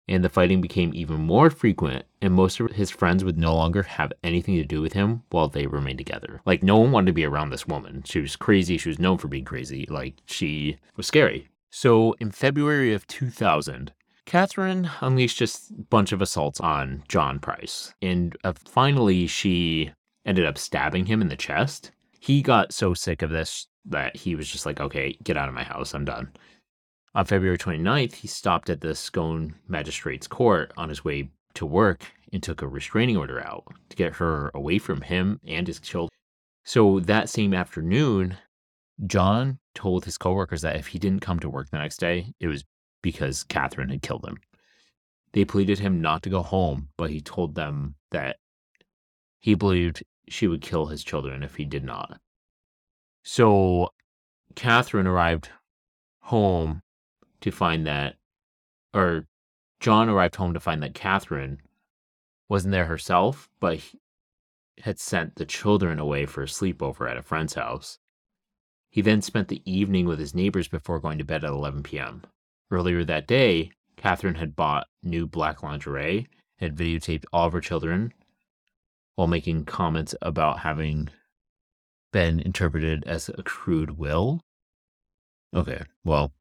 and 0.09 0.25
the 0.25 0.29
fighting 0.29 0.61
became 0.61 0.93
even 0.95 1.21
more 1.21 1.51
frequent, 1.51 2.05
and 2.21 2.35
most 2.35 2.61
of 2.61 2.73
his 2.73 2.91
friends 2.91 3.25
would 3.25 3.39
no 3.39 3.55
longer 3.55 3.83
have 3.83 4.13
anything 4.23 4.57
to 4.57 4.65
do 4.65 4.83
with 4.83 4.93
him 4.93 5.23
while 5.31 5.49
they 5.49 5.67
remained 5.67 5.99
together. 5.99 6.41
Like, 6.45 6.63
no 6.63 6.79
one 6.79 6.93
wanted 6.93 7.07
to 7.07 7.13
be 7.13 7.25
around 7.25 7.51
this 7.51 7.67
woman. 7.67 8.03
She 8.05 8.21
was 8.21 8.37
crazy. 8.37 8.77
She 8.77 8.89
was 8.89 8.99
known 8.99 9.19
for 9.19 9.29
being 9.29 9.45
crazy. 9.45 9.87
Like, 9.89 10.15
she 10.27 10.79
was 10.97 11.07
scary. 11.07 11.49
So, 11.71 12.15
in 12.21 12.31
February 12.31 12.93
of 12.93 13.07
2000, 13.07 13.93
Katherine 14.27 14.91
unleashed 15.01 15.39
just 15.39 15.71
a 15.71 15.75
bunch 15.75 16.13
of 16.13 16.23
assaults 16.23 16.61
on 16.61 17.03
John 17.09 17.39
Price. 17.39 17.95
And 18.01 18.37
uh, 18.45 18.53
finally, 18.65 19.27
she 19.27 19.93
ended 20.25 20.47
up 20.47 20.59
stabbing 20.59 21.07
him 21.07 21.21
in 21.21 21.29
the 21.29 21.37
chest. 21.37 21.93
He 22.21 22.43
got 22.43 22.73
so 22.73 22.95
sick 22.95 23.23
of 23.23 23.31
this 23.31 23.67
that 23.87 24.17
he 24.17 24.35
was 24.35 24.49
just 24.49 24.65
like, 24.65 24.81
okay, 24.81 25.19
get 25.23 25.37
out 25.37 25.49
of 25.49 25.55
my 25.55 25.65
house. 25.65 25.95
I'm 25.95 26.05
done. 26.05 26.33
On 27.17 27.25
February 27.25 27.59
29th, 27.59 28.15
he 28.15 28.27
stopped 28.27 28.69
at 28.69 28.81
the 28.81 28.95
Scone 28.95 29.55
Magistrates 29.69 30.27
Court 30.27 30.73
on 30.77 30.89
his 30.89 31.05
way 31.05 31.31
to 31.55 31.65
work 31.65 32.07
and 32.33 32.43
took 32.43 32.61
a 32.61 32.67
restraining 32.67 33.17
order 33.17 33.41
out 33.41 33.65
to 33.89 33.97
get 33.97 34.15
her 34.15 34.51
away 34.53 34.79
from 34.79 35.01
him 35.01 35.41
and 35.47 35.69
his 35.69 35.79
children. 35.79 36.11
So 36.65 36.99
that 37.01 37.29
same 37.29 37.55
afternoon, 37.55 38.37
John 39.07 39.61
told 39.75 40.05
his 40.05 40.19
coworkers 40.19 40.63
that 40.63 40.75
if 40.77 40.89
he 40.89 40.99
didn't 40.99 41.23
come 41.23 41.39
to 41.39 41.49
work 41.49 41.71
the 41.71 41.79
next 41.79 41.99
day, 41.99 42.33
it 42.41 42.49
was 42.49 42.65
because 43.01 43.45
Katherine 43.45 43.91
had 43.91 44.03
killed 44.03 44.27
him. 44.27 44.39
They 45.33 45.45
pleaded 45.45 45.79
him 45.79 46.01
not 46.01 46.23
to 46.25 46.31
go 46.31 46.43
home, 46.43 46.89
but 46.97 47.11
he 47.11 47.21
told 47.21 47.55
them 47.55 47.95
that 48.11 48.39
he 49.39 49.55
believed 49.55 50.03
she 50.29 50.49
would 50.49 50.63
kill 50.63 50.87
his 50.87 51.05
children 51.05 51.45
if 51.45 51.55
he 51.55 51.65
did 51.65 51.85
not. 51.85 52.19
So 53.23 53.91
Katherine 54.57 55.07
arrived 55.07 55.51
home 56.21 56.83
to 57.45 57.51
find 57.51 57.87
that, 57.87 58.17
or 58.95 59.27
John 59.79 60.09
arrived 60.09 60.37
home 60.37 60.55
to 60.55 60.61
find 60.61 60.83
that 60.83 60.95
Katherine 60.95 61.61
wasn't 62.49 62.73
there 62.73 62.87
herself, 62.87 63.51
but 63.61 63.81
had 64.81 64.99
sent 64.99 65.37
the 65.37 65.45
children 65.45 65.99
away 65.99 66.25
for 66.25 66.43
a 66.43 66.47
sleepover 66.47 67.09
at 67.09 67.19
a 67.19 67.23
friend's 67.23 67.55
house. 67.55 67.99
He 68.91 69.03
then 69.03 69.21
spent 69.21 69.49
the 69.49 69.63
evening 69.71 70.07
with 70.07 70.19
his 70.19 70.35
neighbors 70.35 70.69
before 70.69 71.01
going 71.01 71.19
to 71.19 71.25
bed 71.25 71.45
at 71.45 71.51
11 71.51 71.83
p.m. 71.83 72.23
Earlier 72.71 73.05
that 73.05 73.27
day, 73.27 73.73
Katherine 73.97 74.37
had 74.37 74.57
bought 74.57 74.87
new 75.03 75.27
black 75.27 75.63
lingerie, 75.63 76.29
had 76.59 76.77
videotaped 76.77 77.25
all 77.33 77.47
of 77.47 77.53
her 77.53 77.61
children 77.61 78.15
while 79.17 79.29
making 79.29 79.67
comments 79.67 80.15
about 80.23 80.61
having 80.61 81.09
been 82.11 82.41
interpreted 82.41 83.05
as 83.07 83.29
a 83.29 83.43
crude 83.43 83.99
will. 83.99 84.41
Okay, 85.55 85.83
well, 86.05 86.33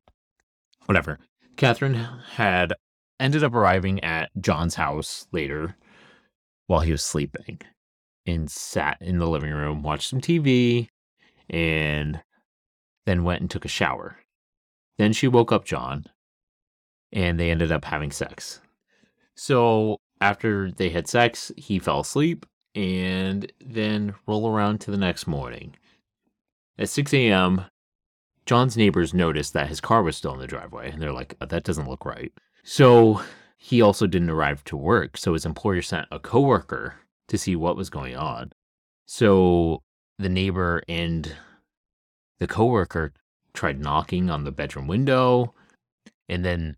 whatever. 0.85 1.19
Katherine 1.55 1.95
had 2.33 2.73
ended 3.19 3.43
up 3.43 3.53
arriving 3.53 4.03
at 4.03 4.29
John's 4.39 4.75
house 4.75 5.27
later 5.31 5.75
while 6.67 6.81
he 6.81 6.91
was 6.91 7.03
sleeping 7.03 7.59
and 8.25 8.49
sat 8.49 8.97
in 9.01 9.19
the 9.19 9.27
living 9.27 9.51
room, 9.51 9.83
watched 9.83 10.09
some 10.09 10.21
TV, 10.21 10.87
and 11.49 12.21
then 13.05 13.23
went 13.23 13.41
and 13.41 13.49
took 13.49 13.65
a 13.65 13.69
shower. 13.69 14.17
Then 14.97 15.13
she 15.13 15.27
woke 15.27 15.51
up 15.51 15.65
John 15.65 16.05
and 17.11 17.39
they 17.39 17.51
ended 17.51 17.71
up 17.71 17.85
having 17.85 18.11
sex. 18.11 18.61
So 19.35 19.97
after 20.21 20.71
they 20.71 20.89
had 20.89 21.07
sex, 21.07 21.51
he 21.57 21.79
fell 21.79 21.99
asleep 21.99 22.45
and 22.75 23.51
then 23.59 24.15
roll 24.27 24.49
around 24.49 24.79
to 24.81 24.91
the 24.91 24.97
next 24.97 25.27
morning. 25.27 25.75
At 26.77 26.89
6 26.89 27.13
a.m., 27.13 27.65
John's 28.45 28.77
neighbors 28.77 29.13
noticed 29.13 29.53
that 29.53 29.69
his 29.69 29.81
car 29.81 30.03
was 30.03 30.17
still 30.17 30.33
in 30.33 30.39
the 30.39 30.47
driveway, 30.47 30.91
and 30.91 31.01
they're 31.01 31.13
like, 31.13 31.35
oh, 31.39 31.45
that 31.45 31.63
doesn't 31.63 31.87
look 31.87 32.05
right. 32.05 32.31
So 32.63 33.21
he 33.57 33.81
also 33.81 34.07
didn't 34.07 34.29
arrive 34.29 34.63
to 34.65 34.77
work, 34.77 35.17
so 35.17 35.33
his 35.33 35.45
employer 35.45 35.81
sent 35.81 36.07
a 36.11 36.19
coworker 36.19 36.95
to 37.29 37.37
see 37.37 37.55
what 37.55 37.77
was 37.77 37.89
going 37.89 38.15
on. 38.15 38.51
So 39.05 39.81
the 40.19 40.29
neighbor 40.29 40.83
and 40.87 41.33
the 42.39 42.47
coworker 42.47 43.13
tried 43.53 43.79
knocking 43.79 44.29
on 44.29 44.43
the 44.43 44.51
bedroom 44.51 44.87
window, 44.87 45.53
and 46.27 46.43
then 46.43 46.75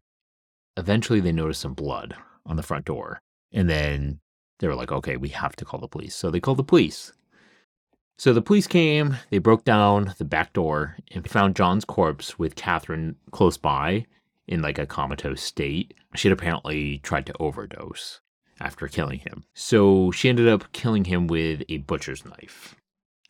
eventually 0.77 1.19
they 1.19 1.31
noticed 1.31 1.61
some 1.61 1.73
blood 1.73 2.15
on 2.45 2.55
the 2.55 2.63
front 2.63 2.85
door. 2.85 3.21
And 3.51 3.69
then 3.69 4.19
they 4.59 4.67
were 4.67 4.75
like, 4.75 4.91
okay, 4.91 5.17
we 5.17 5.29
have 5.29 5.55
to 5.55 5.65
call 5.65 5.79
the 5.79 5.87
police. 5.87 6.15
So 6.15 6.29
they 6.29 6.39
called 6.39 6.57
the 6.57 6.63
police. 6.63 7.13
So 8.17 8.33
the 8.33 8.41
police 8.41 8.67
came, 8.67 9.17
they 9.29 9.39
broke 9.39 9.65
down 9.65 10.13
the 10.17 10.25
back 10.25 10.53
door 10.53 10.95
and 11.11 11.29
found 11.29 11.55
John's 11.55 11.85
corpse 11.85 12.39
with 12.39 12.55
Katherine 12.55 13.17
close 13.31 13.57
by 13.57 14.05
in 14.47 14.61
like 14.61 14.79
a 14.79 14.85
comatose 14.85 15.41
state. 15.41 15.93
She 16.15 16.29
had 16.29 16.37
apparently 16.37 16.99
tried 16.99 17.25
to 17.25 17.37
overdose 17.39 18.21
after 18.59 18.87
killing 18.87 19.19
him. 19.19 19.43
So 19.53 20.11
she 20.11 20.29
ended 20.29 20.47
up 20.47 20.71
killing 20.71 21.05
him 21.05 21.27
with 21.27 21.63
a 21.67 21.79
butcher's 21.79 22.23
knife 22.25 22.75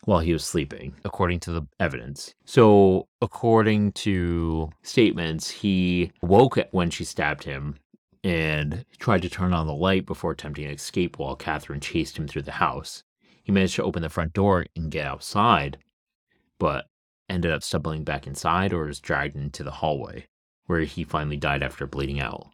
while 0.04 0.20
he 0.20 0.32
was 0.32 0.44
sleeping, 0.44 0.94
according 1.04 1.40
to 1.40 1.50
the 1.50 1.62
evidence. 1.80 2.34
So, 2.44 3.08
according 3.20 3.92
to 3.92 4.70
statements, 4.82 5.50
he 5.50 6.12
woke 6.22 6.58
when 6.70 6.90
she 6.90 7.04
stabbed 7.04 7.42
him 7.42 7.76
and 8.22 8.84
tried 8.98 9.22
to 9.22 9.28
turn 9.28 9.52
on 9.52 9.66
the 9.66 9.74
light 9.74 10.06
before 10.06 10.30
attempting 10.30 10.68
to 10.68 10.74
escape 10.74 11.18
while 11.18 11.34
Katherine 11.34 11.80
chased 11.80 12.16
him 12.16 12.28
through 12.28 12.42
the 12.42 12.52
house. 12.52 13.02
He 13.46 13.52
managed 13.52 13.76
to 13.76 13.84
open 13.84 14.02
the 14.02 14.08
front 14.08 14.32
door 14.32 14.66
and 14.74 14.90
get 14.90 15.06
outside, 15.06 15.78
but 16.58 16.86
ended 17.30 17.52
up 17.52 17.62
stumbling 17.62 18.02
back 18.02 18.26
inside 18.26 18.72
or 18.72 18.86
was 18.86 18.98
dragged 18.98 19.36
into 19.36 19.62
the 19.62 19.70
hallway, 19.70 20.26
where 20.66 20.80
he 20.80 21.04
finally 21.04 21.36
died 21.36 21.62
after 21.62 21.86
bleeding 21.86 22.18
out. 22.18 22.48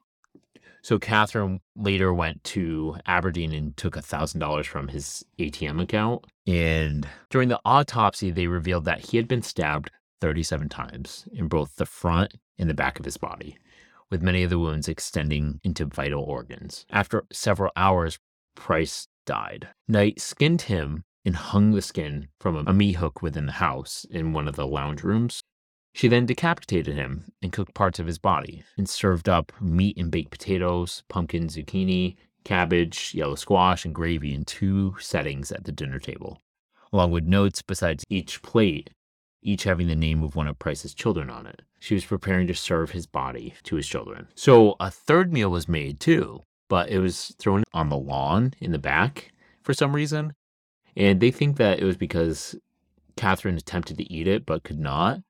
So 0.83 0.99
Katherine 0.99 1.61
later 1.75 2.13
went 2.13 2.45
to 2.45 2.99
Aberdeen 3.07 3.55
and 3.55 3.75
took 3.75 3.95
$1,000 3.95 4.67
from 4.67 4.89
his 4.89 5.25
ATM 5.39 5.81
account. 5.81 6.27
And 6.47 7.09
during 7.31 7.49
the 7.49 7.61
autopsy, 7.65 8.31
they 8.31 8.47
revealed 8.47 8.85
that 8.85 9.07
he 9.07 9.17
had 9.17 9.27
been 9.27 9.41
stabbed 9.41 9.91
37 10.21 10.69
times 10.69 11.27
in 11.33 11.49
both 11.49 11.77
the 11.77 11.87
front 11.87 12.35
and 12.59 12.69
the 12.69 12.75
back 12.75 12.99
of 12.99 13.07
his 13.07 13.17
body 13.17 13.57
with 14.11 14.21
many 14.21 14.43
of 14.43 14.51
the 14.51 14.59
wounds 14.59 14.89
extending 14.89 15.59
into 15.65 15.87
vital 15.87 16.23
organs. 16.23 16.85
After 16.91 17.25
several 17.33 17.73
hours, 17.77 18.19
Price 18.55 19.09
died. 19.27 19.69
Knight 19.89 20.21
skinned 20.21 20.63
him 20.63 21.05
and 21.25 21.37
hung 21.37 21.73
the 21.73 21.83
skin 21.83 22.29
from 22.41 22.57
a 22.67 22.73
meat 22.73 22.97
hook 22.97 23.23
within 23.23 23.47
the 23.47 23.53
house 23.53 24.05
in 24.11 24.33
one 24.33 24.49
of 24.49 24.57
the 24.57 24.67
lounge 24.67 25.03
rooms. 25.03 25.43
She 25.95 26.09
then 26.09 26.27
decapitated 26.27 26.95
him 26.95 27.33
and 27.43 27.53
cooked 27.53 27.75
parts 27.75 27.99
of 27.99 28.07
his 28.07 28.19
body 28.19 28.65
and 28.77 28.89
served 28.89 29.29
up 29.29 29.53
meat 29.61 29.97
and 29.99 30.11
baked 30.11 30.31
potatoes, 30.31 31.03
pumpkin, 31.09 31.49
zucchini, 31.49 32.17
cabbage, 32.45 33.13
yellow 33.15 33.35
squash, 33.35 33.85
and 33.85 33.95
gravy 33.95 34.35
in 34.35 34.45
two 34.45 34.97
settings 34.99 35.53
at 35.53 35.65
the 35.65 35.73
dinner 35.73 35.99
table, 35.99 36.43
along 36.93 37.11
with 37.11 37.25
notes 37.25 37.63
besides 37.63 38.05
each 38.09 38.43
plate 38.43 38.91
each 39.43 39.65
having 39.65 39.89
the 39.89 39.97
name 39.97 40.23
of 40.23 40.37
one 40.37 40.47
of 40.47 40.59
Price's 40.59 40.95
children 40.95 41.29
on 41.29 41.47
it. 41.47 41.63
She 41.81 41.95
was 41.95 42.05
preparing 42.05 42.47
to 42.47 42.55
serve 42.55 42.93
his 42.93 43.07
body 43.07 43.55
to 43.65 43.77
his 43.77 43.87
children. 43.87 44.29
So 44.35 44.77
a 44.79 44.91
third 44.91 45.33
meal 45.33 45.51
was 45.51 45.69
made 45.69 45.99
too, 46.01 46.43
but 46.73 46.89
it 46.89 47.01
was 47.01 47.37
thrown 47.39 47.63
on 47.75 47.91
the 47.91 47.99
lawn 47.99 48.55
in 48.59 48.73
the 48.73 48.79
back 48.79 49.31
for 49.63 49.75
some 49.75 49.95
reason. 49.95 50.33
And 50.97 51.21
they 51.21 51.31
think 51.31 51.59
that 51.59 51.79
it 51.79 51.85
was 51.85 51.99
because 51.99 52.57
Katherine 53.15 53.59
attempted 53.59 53.99
to 53.99 54.11
eat 54.11 54.27
it 54.27 54.47
but 54.47 54.63
could 54.63 54.79
not. 54.79 55.21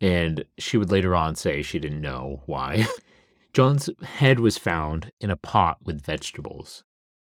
And 0.00 0.46
she 0.56 0.78
would 0.78 0.90
later 0.90 1.14
on 1.14 1.34
say 1.34 1.60
she 1.60 1.78
didn't 1.78 2.00
know 2.00 2.40
why. 2.46 2.86
John's 3.52 3.90
head 4.02 4.40
was 4.40 4.56
found 4.56 5.12
in 5.20 5.30
a 5.30 5.36
pot 5.36 5.76
with 5.84 6.06
vegetables. 6.06 6.84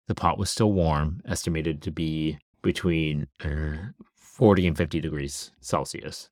The 0.08 0.16
pot 0.16 0.36
was 0.36 0.50
still 0.50 0.72
warm, 0.72 1.20
estimated 1.24 1.82
to 1.82 1.92
be 1.92 2.40
between 2.62 3.28
uh, 3.44 3.92
40 4.16 4.66
and 4.66 4.76
50 4.76 4.98
degrees 4.98 5.52
Celsius, 5.60 6.30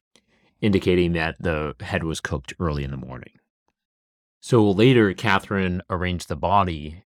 indicating 0.60 1.12
that 1.12 1.36
the 1.38 1.76
head 1.78 2.02
was 2.02 2.18
cooked 2.18 2.54
early 2.58 2.82
in 2.82 2.90
the 2.90 2.96
morning. 2.96 3.38
So 4.44 4.68
later, 4.68 5.14
Katherine 5.14 5.82
arranged 5.88 6.26
the 6.26 6.34
body 6.34 7.04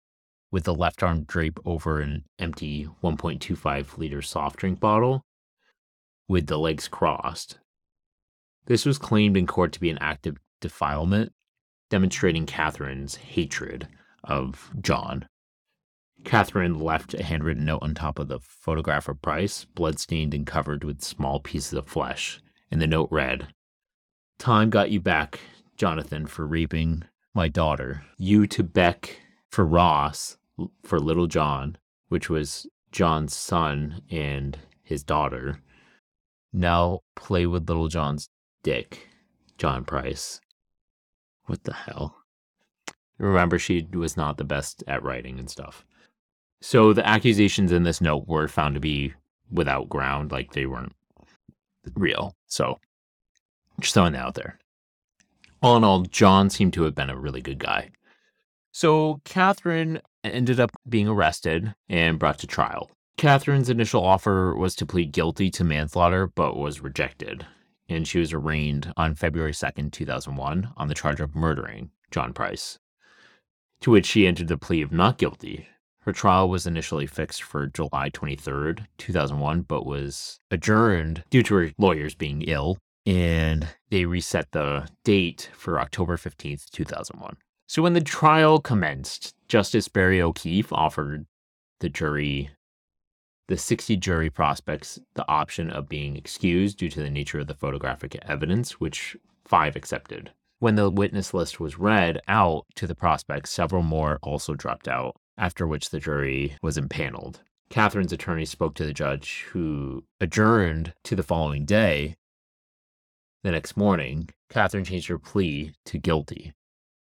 with 0.53 0.63
the 0.63 0.75
left 0.75 1.03
arm 1.03 1.25
drape 1.25 1.59
over 1.65 2.01
an 2.01 2.27
empty 2.39 2.89
1.25 3.03 3.99
liter 3.99 4.23
soft 4.23 4.61
drink 4.61 4.79
bottle 4.79 5.25
with 6.29 6.47
the 6.47 6.61
legs 6.61 6.87
crossed. 6.87 7.59
This 8.67 8.87
was 8.87 8.99
claimed 8.99 9.37
in 9.37 9.49
court 9.49 9.73
to 9.73 9.81
be 9.81 9.91
an 9.91 9.99
act 9.99 10.29
of 10.29 10.39
defilement, 10.61 11.33
demonstrating 11.91 12.47
Katherine's 12.47 13.17
hatred 13.17 13.89
of 14.23 14.71
John. 14.81 15.27
Katherine 16.23 16.79
left 16.79 17.15
a 17.15 17.25
handwritten 17.25 17.65
note 17.65 17.83
on 17.83 17.95
top 17.95 18.21
of 18.21 18.29
the 18.29 18.39
photograph 18.39 19.09
of 19.09 19.21
Price, 19.21 19.65
bloodstained 19.65 20.35
and 20.35 20.47
covered 20.47 20.85
with 20.85 21.03
small 21.03 21.41
pieces 21.41 21.73
of 21.73 21.89
flesh, 21.89 22.41
and 22.71 22.81
the 22.81 22.87
note 22.87 23.09
read 23.11 23.49
Time 24.39 24.71
got 24.71 24.93
you 24.93 25.01
back, 25.01 25.41
Jonathan, 25.77 26.27
for 26.27 26.47
raping 26.47 27.03
my 27.35 27.49
daughter. 27.49 28.05
You 28.17 28.47
to 28.49 28.63
Beck 28.63 29.21
for 29.51 29.67
Ross, 29.67 30.37
for 30.83 31.01
little 31.01 31.27
John, 31.27 31.77
which 32.09 32.31
was 32.31 32.67
John's 32.93 33.35
son 33.35 34.03
and 34.11 34.59
his 34.83 35.03
daughter. 35.03 35.61
Now 36.53 37.01
play 37.17 37.47
with 37.47 37.69
little 37.69 37.89
John's 37.89 38.29
dick, 38.63 39.09
John 39.59 39.85
Price. 39.85 40.41
What 41.47 41.65
the 41.65 41.75
hell? 41.75 42.17
Remember, 43.19 43.59
she 43.59 43.87
was 43.93 44.17
not 44.17 44.39
the 44.39 44.45
best 44.45 44.85
at 44.87 45.03
writing 45.03 45.39
and 45.39 45.51
stuff. 45.51 45.85
So 46.61 46.93
the 46.93 47.07
accusations 47.07 47.73
in 47.73 47.83
this 47.83 48.01
note 48.01 48.27
were 48.27 48.49
found 48.49 48.75
to 48.75 48.81
be 48.81 49.13
without 49.51 49.89
ground, 49.89 50.33
like 50.33 50.53
they 50.53 50.67
weren't 50.67 50.95
real. 51.95 52.35
So 52.47 52.79
just 53.81 53.95
throwing 53.95 54.13
that 54.13 54.25
out 54.25 54.35
there. 54.35 54.59
All 55.65 55.79
in 55.79 55.83
all, 55.85 56.03
John 56.03 56.51
seemed 56.51 56.75
to 56.75 56.83
have 56.83 56.95
been 56.95 57.09
a 57.09 57.17
really 57.17 57.41
good 57.41 57.59
guy. 57.59 57.89
So 58.71 59.23
Katherine 59.25 60.03
ended 60.23 60.61
up 60.61 60.73
being 60.87 61.09
arrested 61.09 61.75
and 61.89 62.19
brought 62.19 62.39
to 62.41 62.47
trial. 62.47 62.91
Katherine's 63.17 63.71
initial 63.71 64.05
offer 64.05 64.55
was 64.55 64.75
to 64.75 64.85
plead 64.85 65.13
guilty 65.13 65.51
to 65.53 65.65
manslaughter, 65.65 66.27
but 66.27 66.59
was 66.59 66.83
rejected. 66.83 67.47
and 67.89 68.07
she 68.07 68.19
was 68.19 68.35
arraigned 68.35 68.93
on 68.99 69.15
February 69.15 69.53
2nd, 69.53 69.91
2001, 69.93 70.71
on 70.77 70.89
the 70.89 70.95
charge 70.95 71.21
of 71.21 71.35
murdering 71.35 71.91
John 72.11 72.35
Price, 72.35 72.79
to 73.81 73.91
which 73.91 74.05
she 74.05 74.27
entered 74.27 74.49
the 74.49 74.59
plea 74.59 74.83
of 74.83 74.93
not 74.93 75.17
guilty. 75.17 75.69
Her 76.01 76.13
trial 76.13 76.51
was 76.51 76.67
initially 76.67 77.07
fixed 77.07 77.43
for 77.43 77.67
July 77.69 78.11
23rd, 78.11 78.87
2001, 78.99 79.63
but 79.63 79.87
was 79.87 80.41
adjourned 80.51 81.25
due 81.31 81.43
to 81.43 81.55
her 81.55 81.71
lawyers 81.79 82.15
being 82.15 82.43
ill, 82.43 82.77
and 83.07 83.69
they 83.91 84.05
reset 84.05 84.53
the 84.53 84.89
date 85.05 85.51
for 85.55 85.81
October 85.81 86.17
15th, 86.17 86.71
2001. 86.71 87.37
So 87.67 87.83
when 87.83 87.95
the 87.95 88.01
trial 88.01 88.61
commenced, 88.61 89.35
Justice 89.49 89.89
Barry 89.89 90.21
O'Keefe 90.21 90.73
offered 90.73 91.27
the 91.81 91.89
jury 91.89 92.51
the 93.49 93.59
60 93.59 93.97
jury 93.97 94.31
prospects 94.31 94.99
the 95.15 95.29
option 95.29 95.71
of 95.71 95.89
being 95.89 96.17
excused 96.17 96.79
due 96.79 96.89
to 96.89 97.01
the 97.01 97.11
nature 97.11 97.41
of 97.41 97.47
the 97.47 97.55
photographic 97.55 98.17
evidence, 98.27 98.81
which 98.81 99.17
five 99.45 99.77
accepted. 99.77 100.33
When 100.61 100.77
the 100.77 100.89
witness 100.89 101.35
list 101.35 101.61
was 101.61 101.79
read 101.79 102.21
out 102.27 102.65
to 102.77 102.87
the 102.87 102.95
prospects, 102.95 103.51
several 103.51 103.83
more 103.83 104.19
also 104.23 104.55
dropped 104.55 104.89
out, 104.89 105.17
after 105.37 105.67
which 105.67 105.91
the 105.91 106.01
jury 106.01 106.57
was 106.63 106.79
impaneled. 106.79 107.43
Katherine's 107.69 108.13
attorney 108.13 108.47
spoke 108.47 108.75
to 108.77 108.87
the 108.87 108.93
judge, 108.93 109.45
who 109.51 110.05
adjourned 110.21 110.95
to 111.05 111.15
the 111.15 111.23
following 111.23 111.65
day. 111.67 112.15
The 113.45 113.51
next 113.51 113.77
morning, 113.77 114.31
Katherine 114.49 114.85
changed 114.85 115.09
her 115.09 115.19
plea 115.19 115.75
to 115.85 115.99
guilty, 115.99 116.55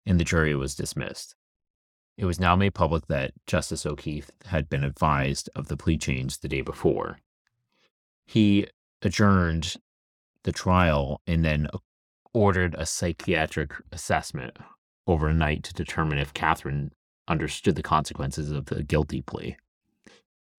and 0.06 0.20
the 0.20 0.24
jury 0.24 0.54
was 0.54 0.76
dismissed. 0.76 1.34
It 2.16 2.24
was 2.24 2.38
now 2.38 2.54
made 2.54 2.72
public 2.72 3.08
that 3.08 3.32
Justice 3.48 3.84
O'Keefe 3.84 4.30
had 4.44 4.68
been 4.68 4.84
advised 4.84 5.50
of 5.56 5.66
the 5.66 5.76
plea 5.76 5.98
change 5.98 6.38
the 6.38 6.46
day 6.46 6.60
before. 6.60 7.18
He 8.26 8.68
adjourned 9.02 9.74
the 10.44 10.52
trial 10.52 11.20
and 11.26 11.44
then 11.44 11.66
ordered 12.32 12.76
a 12.78 12.86
psychiatric 12.86 13.72
assessment 13.90 14.56
overnight 15.08 15.64
to 15.64 15.74
determine 15.74 16.18
if 16.18 16.32
Katherine 16.32 16.92
understood 17.26 17.74
the 17.74 17.82
consequences 17.82 18.52
of 18.52 18.66
the 18.66 18.84
guilty 18.84 19.22
plea 19.22 19.56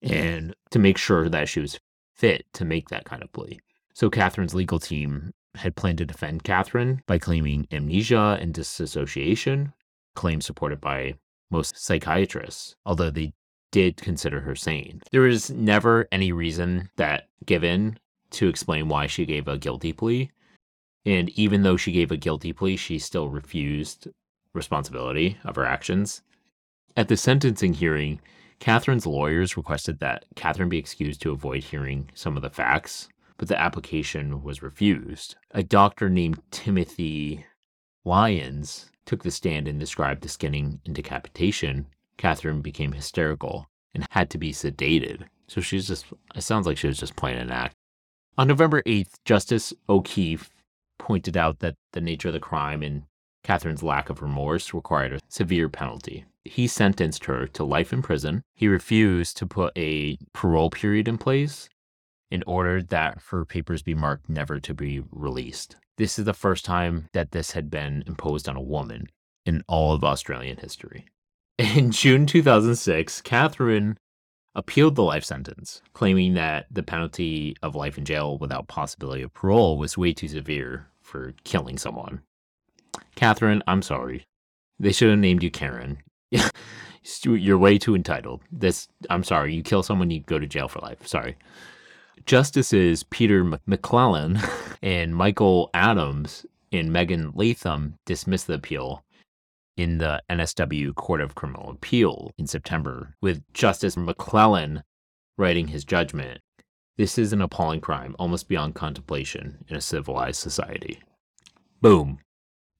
and 0.01 0.53
to 0.71 0.79
make 0.79 0.97
sure 0.97 1.29
that 1.29 1.47
she 1.47 1.61
was 1.61 1.79
fit 2.13 2.45
to 2.55 2.65
make 2.65 2.89
that 2.89 3.05
kind 3.05 3.23
of 3.23 3.31
plea. 3.31 3.61
So 3.93 4.09
Katherine's 4.09 4.53
legal 4.53 4.79
team 4.79 5.31
had 5.55 5.75
planned 5.75 5.97
to 5.99 6.05
defend 6.05 6.43
Katherine 6.43 7.01
by 7.07 7.17
claiming 7.17 7.67
amnesia 7.71 8.37
and 8.39 8.53
disassociation, 8.53 9.73
claims 10.15 10.45
supported 10.45 10.79
by 10.81 11.15
most 11.49 11.77
psychiatrists, 11.77 12.75
although 12.85 13.09
they 13.09 13.33
did 13.71 13.97
consider 13.97 14.41
her 14.41 14.55
sane. 14.55 15.01
There 15.11 15.21
was 15.21 15.49
never 15.49 16.07
any 16.11 16.31
reason 16.31 16.89
that 16.97 17.27
given 17.45 17.97
to 18.31 18.47
explain 18.47 18.87
why 18.87 19.07
she 19.07 19.25
gave 19.25 19.47
a 19.47 19.57
guilty 19.57 19.93
plea. 19.93 20.31
And 21.05 21.29
even 21.31 21.63
though 21.63 21.77
she 21.77 21.91
gave 21.91 22.11
a 22.11 22.17
guilty 22.17 22.53
plea, 22.53 22.77
she 22.77 22.99
still 22.99 23.29
refused 23.29 24.07
responsibility 24.53 25.37
of 25.43 25.55
her 25.55 25.65
actions. 25.65 26.21
At 26.95 27.07
the 27.07 27.17
sentencing 27.17 27.73
hearing, 27.73 28.19
Katherine's 28.59 29.07
lawyers 29.07 29.57
requested 29.57 29.99
that 29.99 30.25
Katherine 30.35 30.69
be 30.69 30.77
excused 30.77 31.21
to 31.21 31.31
avoid 31.31 31.63
hearing 31.63 32.09
some 32.13 32.35
of 32.35 32.43
the 32.43 32.49
facts, 32.49 33.09
but 33.41 33.47
the 33.47 33.59
application 33.59 34.43
was 34.43 34.61
refused. 34.61 35.35
A 35.49 35.63
doctor 35.63 36.11
named 36.11 36.39
Timothy 36.51 37.43
Lyons 38.05 38.91
took 39.07 39.23
the 39.23 39.31
stand 39.31 39.67
and 39.67 39.79
described 39.79 40.21
the 40.21 40.29
skinning 40.29 40.79
and 40.85 40.93
decapitation, 40.93 41.87
Katherine 42.17 42.61
became 42.61 42.91
hysterical 42.91 43.65
and 43.95 44.05
had 44.11 44.29
to 44.29 44.37
be 44.37 44.51
sedated. 44.51 45.23
So 45.47 45.59
she's 45.59 45.87
just, 45.87 46.05
it 46.35 46.43
sounds 46.43 46.67
like 46.67 46.77
she 46.77 46.85
was 46.85 46.99
just 46.99 47.15
playing 47.15 47.39
an 47.39 47.49
act. 47.49 47.73
On 48.37 48.47
November 48.47 48.83
8th, 48.83 49.13
Justice 49.25 49.73
O'Keefe 49.89 50.51
pointed 50.99 51.35
out 51.35 51.61
that 51.61 51.73
the 51.93 52.01
nature 52.01 52.27
of 52.27 52.35
the 52.35 52.39
crime 52.39 52.83
and 52.83 53.05
Katherine's 53.43 53.81
lack 53.81 54.11
of 54.11 54.21
remorse 54.21 54.71
required 54.71 55.13
a 55.13 55.19
severe 55.29 55.67
penalty. 55.67 56.25
He 56.45 56.67
sentenced 56.67 57.25
her 57.25 57.47
to 57.47 57.63
life 57.63 57.91
in 57.91 58.03
prison. 58.03 58.43
He 58.53 58.67
refused 58.67 59.35
to 59.37 59.47
put 59.47 59.75
a 59.75 60.19
parole 60.31 60.69
period 60.69 61.07
in 61.07 61.17
place 61.17 61.69
and 62.31 62.43
ordered 62.47 62.89
that 62.89 63.19
her 63.29 63.45
papers 63.45 63.81
be 63.81 63.93
marked 63.93 64.29
never 64.29 64.59
to 64.59 64.73
be 64.73 65.03
released. 65.11 65.75
This 65.97 66.17
is 66.17 66.25
the 66.25 66.33
first 66.33 66.65
time 66.65 67.09
that 67.13 67.31
this 67.31 67.51
had 67.51 67.69
been 67.69 68.03
imposed 68.07 68.47
on 68.47 68.55
a 68.55 68.61
woman 68.61 69.07
in 69.45 69.63
all 69.67 69.93
of 69.93 70.03
Australian 70.03 70.57
history. 70.57 71.05
In 71.59 71.91
June 71.91 72.25
2006, 72.25 73.21
Katherine 73.21 73.97
appealed 74.55 74.95
the 74.95 75.03
life 75.03 75.23
sentence, 75.23 75.81
claiming 75.93 76.33
that 76.33 76.65
the 76.71 76.83
penalty 76.83 77.55
of 77.61 77.75
life 77.75 77.97
in 77.97 78.05
jail 78.05 78.37
without 78.37 78.67
possibility 78.67 79.21
of 79.21 79.33
parole 79.33 79.77
was 79.77 79.97
way 79.97 80.11
too 80.11 80.27
severe 80.27 80.87
for 81.01 81.33
killing 81.43 81.77
someone. 81.77 82.21
Katherine, 83.15 83.63
I'm 83.67 83.81
sorry. 83.81 84.25
They 84.79 84.91
should 84.91 85.09
have 85.09 85.19
named 85.19 85.43
you 85.43 85.51
Karen. 85.51 85.99
You're 87.23 87.57
way 87.57 87.77
too 87.77 87.95
entitled. 87.95 88.41
This, 88.51 88.87
I'm 89.09 89.23
sorry. 89.23 89.53
You 89.53 89.63
kill 89.63 89.83
someone, 89.83 90.11
you 90.11 90.19
go 90.21 90.39
to 90.39 90.47
jail 90.47 90.67
for 90.67 90.79
life. 90.79 91.05
Sorry. 91.07 91.35
Justices 92.25 93.03
Peter 93.03 93.57
McClellan 93.65 94.39
and 94.81 95.15
Michael 95.15 95.69
Adams 95.73 96.45
and 96.71 96.91
Megan 96.91 97.31
Latham 97.33 97.95
dismissed 98.05 98.47
the 98.47 98.53
appeal 98.53 99.03
in 99.77 99.97
the 99.97 100.21
NSW 100.29 100.93
Court 100.95 101.21
of 101.21 101.35
Criminal 101.35 101.71
Appeal 101.71 102.31
in 102.37 102.47
September, 102.47 103.15
with 103.21 103.41
Justice 103.53 103.97
McClellan 103.97 104.83
writing 105.37 105.67
his 105.67 105.85
judgment. 105.85 106.41
This 106.97 107.17
is 107.17 107.33
an 107.33 107.41
appalling 107.41 107.81
crime, 107.81 108.15
almost 108.19 108.47
beyond 108.47 108.75
contemplation 108.75 109.63
in 109.67 109.75
a 109.75 109.81
civilized 109.81 110.41
society. 110.41 111.01
Boom. 111.81 112.19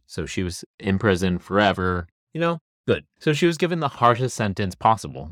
So 0.06 0.25
she 0.25 0.43
was 0.43 0.63
in 0.80 0.99
prison 0.99 1.39
forever. 1.39 2.08
You 2.34 2.41
know, 2.41 2.60
good. 2.88 3.06
So 3.19 3.34
she 3.34 3.47
was 3.47 3.58
given 3.58 3.80
the 3.80 3.88
harshest 3.88 4.36
sentence 4.36 4.75
possible 4.75 5.32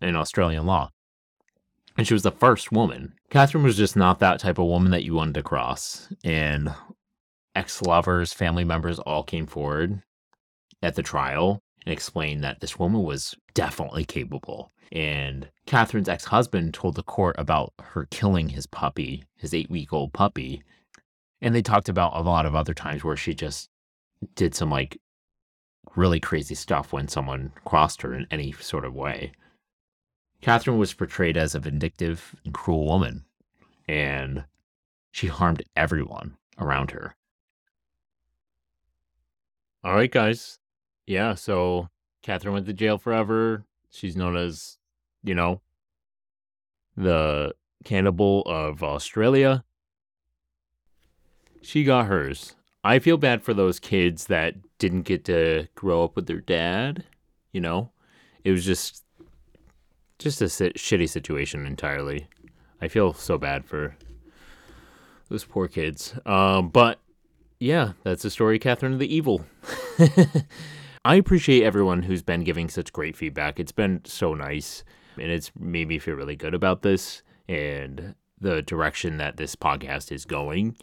in 0.00 0.16
Australian 0.16 0.66
law 0.66 0.90
and 2.00 2.06
she 2.06 2.14
was 2.14 2.22
the 2.22 2.32
first 2.32 2.72
woman. 2.72 3.12
Katherine 3.28 3.62
was 3.62 3.76
just 3.76 3.94
not 3.94 4.20
that 4.20 4.40
type 4.40 4.56
of 4.56 4.64
woman 4.64 4.90
that 4.90 5.04
you 5.04 5.12
wanted 5.12 5.34
to 5.34 5.42
cross. 5.42 6.10
And 6.24 6.74
ex 7.54 7.82
lovers, 7.82 8.32
family 8.32 8.64
members 8.64 8.98
all 9.00 9.22
came 9.22 9.46
forward 9.46 10.00
at 10.82 10.94
the 10.94 11.02
trial 11.02 11.60
and 11.84 11.92
explained 11.92 12.42
that 12.42 12.60
this 12.60 12.78
woman 12.78 13.02
was 13.02 13.36
definitely 13.52 14.06
capable. 14.06 14.72
And 14.90 15.50
Katherine's 15.66 16.08
ex 16.08 16.24
husband 16.24 16.72
told 16.72 16.94
the 16.94 17.02
court 17.02 17.36
about 17.38 17.74
her 17.78 18.06
killing 18.10 18.48
his 18.48 18.66
puppy, 18.66 19.24
his 19.36 19.52
eight 19.52 19.68
week 19.68 19.92
old 19.92 20.14
puppy. 20.14 20.62
And 21.42 21.54
they 21.54 21.60
talked 21.60 21.90
about 21.90 22.16
a 22.16 22.22
lot 22.22 22.46
of 22.46 22.54
other 22.54 22.72
times 22.72 23.04
where 23.04 23.18
she 23.18 23.34
just 23.34 23.68
did 24.36 24.54
some 24.54 24.70
like 24.70 24.98
really 25.96 26.18
crazy 26.18 26.54
stuff 26.54 26.94
when 26.94 27.08
someone 27.08 27.52
crossed 27.66 28.00
her 28.00 28.14
in 28.14 28.26
any 28.30 28.52
sort 28.52 28.86
of 28.86 28.94
way. 28.94 29.32
Katherine 30.40 30.78
was 30.78 30.94
portrayed 30.94 31.36
as 31.36 31.54
a 31.54 31.60
vindictive 31.60 32.34
and 32.44 32.54
cruel 32.54 32.86
woman, 32.86 33.24
and 33.86 34.44
she 35.10 35.26
harmed 35.26 35.62
everyone 35.76 36.36
around 36.58 36.92
her. 36.92 37.14
All 39.84 39.94
right, 39.94 40.10
guys. 40.10 40.58
Yeah, 41.06 41.34
so 41.34 41.88
Katherine 42.22 42.54
went 42.54 42.66
to 42.66 42.72
jail 42.72 42.98
forever. 42.98 43.64
She's 43.90 44.16
known 44.16 44.36
as, 44.36 44.78
you 45.22 45.34
know, 45.34 45.60
the 46.96 47.54
cannibal 47.84 48.42
of 48.42 48.82
Australia. 48.82 49.64
She 51.62 51.84
got 51.84 52.06
hers. 52.06 52.54
I 52.82 52.98
feel 52.98 53.16
bad 53.16 53.42
for 53.42 53.52
those 53.52 53.78
kids 53.78 54.26
that 54.26 54.54
didn't 54.78 55.02
get 55.02 55.24
to 55.26 55.68
grow 55.74 56.04
up 56.04 56.16
with 56.16 56.26
their 56.26 56.40
dad. 56.40 57.04
You 57.52 57.60
know, 57.60 57.90
it 58.44 58.52
was 58.52 58.64
just 58.64 59.04
just 60.20 60.40
a 60.40 60.44
shitty 60.44 61.08
situation 61.08 61.66
entirely. 61.66 62.28
I 62.80 62.88
feel 62.88 63.12
so 63.12 63.38
bad 63.38 63.64
for 63.64 63.96
those 65.28 65.44
poor 65.44 65.66
kids. 65.66 66.14
Um, 66.26 66.68
but 66.68 67.00
yeah, 67.58 67.92
that's 68.04 68.22
the 68.22 68.30
story, 68.30 68.58
Katherine 68.58 68.92
of 68.92 68.98
the 68.98 69.14
Evil. 69.14 69.44
I 71.04 71.14
appreciate 71.14 71.64
everyone 71.64 72.02
who's 72.02 72.22
been 72.22 72.44
giving 72.44 72.68
such 72.68 72.92
great 72.92 73.16
feedback. 73.16 73.58
It's 73.58 73.72
been 73.72 74.02
so 74.04 74.34
nice, 74.34 74.84
and 75.18 75.30
it's 75.30 75.50
made 75.58 75.88
me 75.88 75.98
feel 75.98 76.14
really 76.14 76.36
good 76.36 76.54
about 76.54 76.82
this 76.82 77.22
and 77.48 78.14
the 78.38 78.62
direction 78.62 79.16
that 79.16 79.36
this 79.36 79.56
podcast 79.56 80.12
is 80.12 80.24
going. 80.24 80.76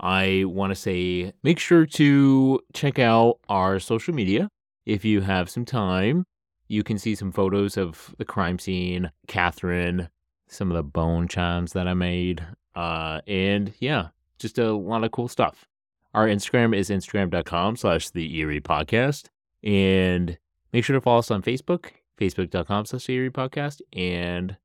I 0.00 0.44
want 0.46 0.70
to 0.70 0.74
say 0.74 1.32
make 1.42 1.58
sure 1.58 1.86
to 1.86 2.60
check 2.72 2.98
out 2.98 3.38
our 3.48 3.78
social 3.78 4.14
media 4.14 4.48
if 4.84 5.04
you 5.04 5.20
have 5.20 5.48
some 5.48 5.64
time. 5.64 6.24
You 6.72 6.82
can 6.82 6.96
see 6.96 7.14
some 7.14 7.32
photos 7.32 7.76
of 7.76 8.14
the 8.16 8.24
crime 8.24 8.58
scene, 8.58 9.10
Katherine, 9.26 10.08
some 10.48 10.70
of 10.70 10.74
the 10.74 10.82
bone 10.82 11.28
chimes 11.28 11.74
that 11.74 11.86
I 11.86 11.92
made. 11.92 12.42
Uh, 12.74 13.20
and 13.26 13.74
yeah, 13.78 14.08
just 14.38 14.56
a 14.56 14.72
lot 14.72 15.04
of 15.04 15.10
cool 15.10 15.28
stuff. 15.28 15.68
Our 16.14 16.26
Instagram 16.26 16.74
is 16.74 16.88
instagram.com 16.88 17.76
slash 17.76 18.08
the 18.08 18.38
Eerie 18.38 18.62
Podcast. 18.62 19.26
And 19.62 20.38
make 20.72 20.86
sure 20.86 20.94
to 20.94 21.02
follow 21.02 21.18
us 21.18 21.30
on 21.30 21.42
Facebook, 21.42 21.90
facebook.com 22.18 22.86
slash 22.86 23.04
the 23.04 23.12
Eerie 23.12 23.30
Podcast, 23.30 23.82
and 23.92 24.56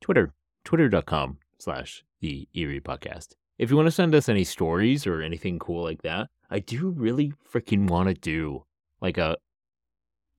Twitter, 0.00 0.32
twitter.com 0.64 1.38
slash 1.60 2.02
the 2.18 2.48
Eerie 2.54 2.80
Podcast. 2.80 3.36
if 3.56 3.70
you 3.70 3.76
want 3.76 3.86
to 3.86 3.92
send 3.92 4.16
us 4.16 4.28
any 4.28 4.42
stories 4.42 5.06
or 5.06 5.22
anything 5.22 5.60
cool 5.60 5.84
like 5.84 6.02
that, 6.02 6.28
I 6.50 6.58
do 6.58 6.90
really 6.90 7.32
freaking 7.54 7.88
want 7.88 8.08
to 8.08 8.14
do 8.14 8.64
like 9.00 9.16
a 9.16 9.36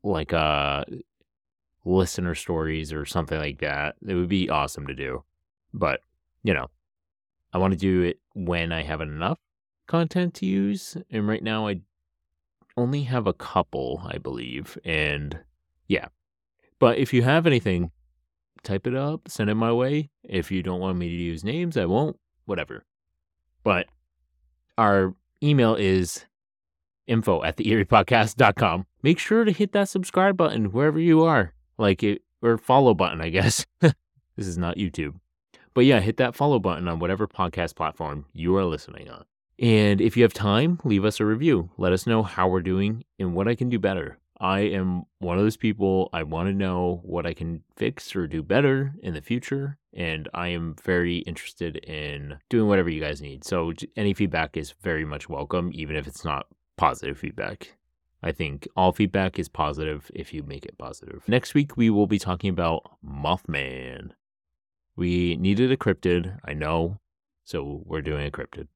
like 0.03 0.33
a 0.33 0.85
listener 1.85 2.35
stories 2.35 2.93
or 2.93 3.05
something 3.05 3.37
like 3.37 3.59
that. 3.59 3.95
It 4.07 4.15
would 4.15 4.29
be 4.29 4.49
awesome 4.49 4.87
to 4.87 4.93
do. 4.93 5.23
But, 5.73 6.01
you 6.43 6.53
know, 6.53 6.67
I 7.53 7.57
want 7.57 7.73
to 7.73 7.77
do 7.77 8.01
it 8.03 8.19
when 8.33 8.71
I 8.71 8.83
have 8.83 9.01
enough 9.01 9.39
content 9.87 10.33
to 10.35 10.45
use. 10.45 10.97
And 11.09 11.27
right 11.27 11.43
now 11.43 11.67
I 11.67 11.81
only 12.77 13.03
have 13.03 13.27
a 13.27 13.33
couple, 13.33 14.01
I 14.05 14.17
believe. 14.17 14.77
And 14.85 15.39
yeah. 15.87 16.07
But 16.79 16.97
if 16.97 17.13
you 17.13 17.23
have 17.23 17.45
anything, 17.45 17.91
type 18.63 18.87
it 18.87 18.95
up, 18.95 19.27
send 19.27 19.49
it 19.49 19.55
my 19.55 19.71
way. 19.71 20.09
If 20.23 20.51
you 20.51 20.63
don't 20.63 20.79
want 20.79 20.97
me 20.97 21.09
to 21.09 21.15
use 21.15 21.43
names, 21.43 21.77
I 21.77 21.85
won't. 21.85 22.17
Whatever. 22.45 22.85
But 23.63 23.87
our 24.77 25.13
email 25.43 25.75
is 25.75 26.25
info 27.07 27.43
at 27.43 27.57
the 27.57 27.65
eeriepodcast.com. 27.65 28.85
Make 29.03 29.19
sure 29.19 29.43
to 29.43 29.51
hit 29.51 29.71
that 29.73 29.89
subscribe 29.89 30.37
button 30.37 30.71
wherever 30.71 30.99
you 30.99 31.23
are. 31.23 31.53
Like 31.77 32.03
it 32.03 32.21
or 32.41 32.57
follow 32.57 32.93
button, 32.93 33.21
I 33.21 33.29
guess. 33.29 33.65
this 33.79 33.93
is 34.37 34.57
not 34.57 34.77
YouTube. 34.77 35.15
But 35.73 35.85
yeah, 35.85 35.99
hit 35.99 36.17
that 36.17 36.35
follow 36.35 36.59
button 36.59 36.87
on 36.87 36.99
whatever 36.99 37.27
podcast 37.27 37.75
platform 37.75 38.25
you 38.33 38.55
are 38.55 38.65
listening 38.65 39.09
on. 39.09 39.25
And 39.57 40.01
if 40.01 40.17
you 40.17 40.23
have 40.23 40.33
time, 40.33 40.79
leave 40.83 41.05
us 41.05 41.19
a 41.19 41.25
review. 41.25 41.69
Let 41.77 41.93
us 41.93 42.07
know 42.07 42.23
how 42.23 42.47
we're 42.47 42.61
doing 42.61 43.03
and 43.19 43.35
what 43.35 43.47
I 43.47 43.55
can 43.55 43.69
do 43.69 43.79
better. 43.79 44.17
I 44.39 44.61
am 44.61 45.03
one 45.19 45.37
of 45.37 45.43
those 45.43 45.55
people, 45.55 46.09
I 46.13 46.23
want 46.23 46.49
to 46.49 46.53
know 46.53 46.99
what 47.03 47.27
I 47.27 47.35
can 47.35 47.61
fix 47.75 48.15
or 48.15 48.25
do 48.25 48.41
better 48.41 48.95
in 49.03 49.13
the 49.13 49.21
future. 49.21 49.77
And 49.93 50.27
I 50.33 50.47
am 50.47 50.75
very 50.83 51.17
interested 51.19 51.75
in 51.77 52.39
doing 52.49 52.67
whatever 52.67 52.89
you 52.89 52.99
guys 52.99 53.21
need. 53.21 53.43
So 53.43 53.71
any 53.95 54.15
feedback 54.15 54.57
is 54.57 54.73
very 54.81 55.05
much 55.05 55.29
welcome, 55.29 55.69
even 55.75 55.95
if 55.95 56.07
it's 56.07 56.25
not 56.25 56.47
positive 56.81 57.19
feedback. 57.19 57.75
I 58.23 58.31
think 58.31 58.67
all 58.75 58.91
feedback 58.91 59.37
is 59.37 59.47
positive 59.47 60.09
if 60.15 60.33
you 60.33 60.41
make 60.41 60.65
it 60.65 60.79
positive. 60.79 61.21
Next 61.27 61.53
week, 61.53 61.77
we 61.77 61.91
will 61.91 62.07
be 62.07 62.17
talking 62.17 62.49
about 62.49 62.97
Mothman. 63.05 64.13
We 64.95 65.35
needed 65.35 65.71
a 65.71 65.77
cryptid, 65.77 66.39
I 66.43 66.53
know, 66.53 66.97
so 67.43 67.83
we're 67.85 68.01
doing 68.01 68.25
a 68.25 68.31
cryptid. 68.31 68.67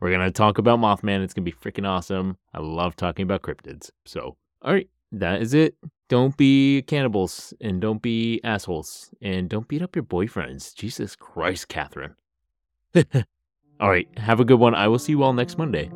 We're 0.00 0.10
going 0.10 0.26
to 0.26 0.32
talk 0.32 0.58
about 0.58 0.80
Mothman. 0.80 1.22
It's 1.22 1.34
going 1.34 1.44
to 1.44 1.52
be 1.52 1.56
freaking 1.56 1.86
awesome. 1.86 2.36
I 2.52 2.58
love 2.58 2.96
talking 2.96 3.22
about 3.22 3.42
cryptids. 3.42 3.90
So, 4.06 4.36
all 4.62 4.72
right, 4.72 4.88
that 5.12 5.40
is 5.40 5.54
it. 5.54 5.76
Don't 6.08 6.36
be 6.36 6.82
cannibals 6.82 7.54
and 7.60 7.80
don't 7.80 8.02
be 8.02 8.40
assholes 8.42 9.10
and 9.22 9.48
don't 9.48 9.68
beat 9.68 9.82
up 9.82 9.94
your 9.94 10.04
boyfriends. 10.04 10.74
Jesus 10.74 11.14
Christ, 11.14 11.68
Katherine. 11.68 12.16
all 13.78 13.88
right, 13.88 14.08
have 14.18 14.40
a 14.40 14.44
good 14.44 14.58
one. 14.58 14.74
I 14.74 14.88
will 14.88 14.98
see 14.98 15.12
you 15.12 15.22
all 15.22 15.32
next 15.32 15.58
Monday. 15.58 15.92